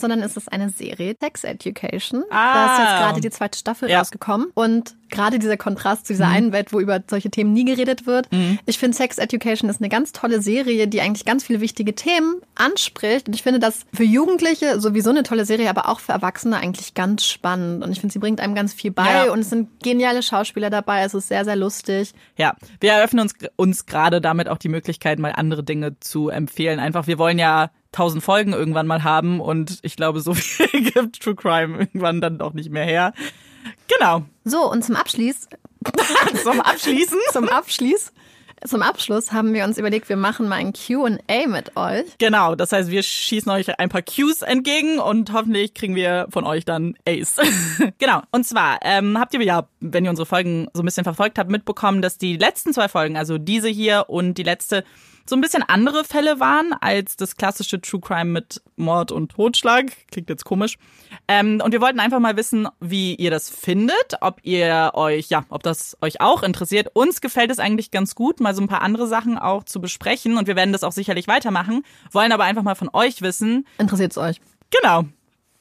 [0.00, 2.24] sondern es ist eine Serie, Sex Education.
[2.30, 2.98] Da ist jetzt Ah.
[3.08, 3.98] gerade die zweite Staffel Ja.
[4.00, 4.48] rausgekommen.
[4.54, 8.28] Und gerade dieser Kontrast zu dieser einen Welt, wo über solche Themen nie geredet wird.
[8.66, 12.36] Ich finde Sex Education ist eine ganz tolle Serie, die eigentlich ganz viele wichtige Themen
[12.54, 13.26] anspricht.
[13.28, 16.94] Und ich finde das für Jugendliche sowieso eine tolle Serie, aber auch für Erwachsene eigentlich
[16.94, 17.82] ganz spannend.
[17.82, 19.26] Und ich finde, sie bringt einem ganz viel bei.
[19.26, 19.32] Ja.
[19.32, 21.02] Und es sind geniale Schauspieler dabei.
[21.02, 22.12] Es ist sehr, sehr lustig.
[22.36, 26.78] Ja, wir eröffnen uns, uns gerade damit auch die Möglichkeit, mal andere Dinge zu empfehlen.
[26.78, 31.20] Einfach, wir wollen ja tausend Folgen irgendwann mal haben und ich glaube, so viel gibt
[31.20, 33.12] True Crime irgendwann dann doch nicht mehr her.
[33.88, 34.22] Genau.
[34.44, 35.48] So, und zum Abschluss,
[36.42, 37.18] Zum Abschließen.
[37.32, 38.12] zum Abschluss,
[38.66, 42.04] zum Abschluss haben wir uns überlegt, wir machen mal ein Q&A mit euch.
[42.18, 46.44] Genau, das heißt, wir schießen euch ein paar Cues entgegen und hoffentlich kriegen wir von
[46.44, 47.36] euch dann Ace.
[47.98, 51.38] genau, und zwar ähm, habt ihr ja, wenn ihr unsere Folgen so ein bisschen verfolgt
[51.38, 54.84] habt, mitbekommen, dass die letzten zwei Folgen, also diese hier und die letzte,
[55.30, 59.92] so ein bisschen andere Fälle waren als das klassische True Crime mit Mord und Totschlag.
[60.10, 60.76] Klingt jetzt komisch.
[61.28, 65.44] Ähm, und wir wollten einfach mal wissen, wie ihr das findet, ob ihr euch, ja,
[65.48, 66.88] ob das euch auch interessiert.
[66.94, 70.36] Uns gefällt es eigentlich ganz gut, mal so ein paar andere Sachen auch zu besprechen
[70.36, 73.66] und wir werden das auch sicherlich weitermachen, wollen aber einfach mal von euch wissen.
[73.78, 74.40] Interessiert es euch?
[74.70, 75.04] Genau.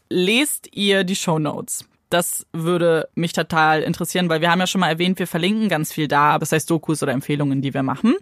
[0.09, 1.86] Lest ihr die Show Notes?
[2.09, 5.93] Das würde mich total interessieren, weil wir haben ja schon mal erwähnt, wir verlinken ganz
[5.93, 8.15] viel da, aber es heißt Dokus oder Empfehlungen, die wir machen.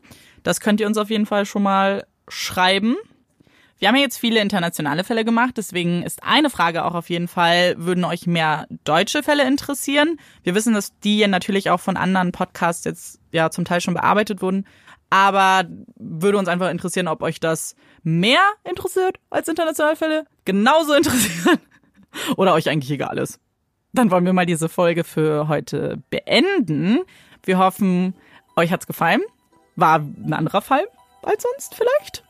[0.47, 2.95] Das könnt ihr uns auf jeden Fall schon mal schreiben.
[3.79, 7.27] Wir haben ja jetzt viele internationale Fälle gemacht, deswegen ist eine Frage auch auf jeden
[7.27, 10.17] Fall, würden euch mehr deutsche Fälle interessieren?
[10.43, 13.93] Wir wissen, dass die ja natürlich auch von anderen Podcasts jetzt ja zum Teil schon
[13.93, 14.65] bearbeitet wurden,
[15.09, 15.65] aber
[15.97, 21.59] würde uns einfach interessieren, ob euch das mehr interessiert als internationale Fälle, genauso interessieren
[22.37, 23.41] oder euch eigentlich egal ist.
[23.91, 26.99] Dann wollen wir mal diese Folge für heute beenden.
[27.43, 28.15] Wir hoffen,
[28.55, 29.19] euch hat's gefallen.
[29.78, 30.86] War ein anderer Fall
[31.23, 32.23] als sonst vielleicht.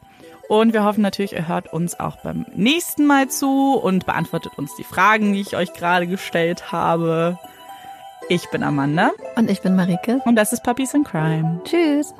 [0.49, 4.75] Und wir hoffen natürlich, ihr hört uns auch beim nächsten Mal zu und beantwortet uns
[4.75, 7.37] die Fragen, die ich euch gerade gestellt habe.
[8.29, 9.11] Ich bin Amanda.
[9.35, 10.21] Und ich bin Marike.
[10.25, 11.61] Und das ist Puppies in Crime.
[11.63, 12.13] Tschüss.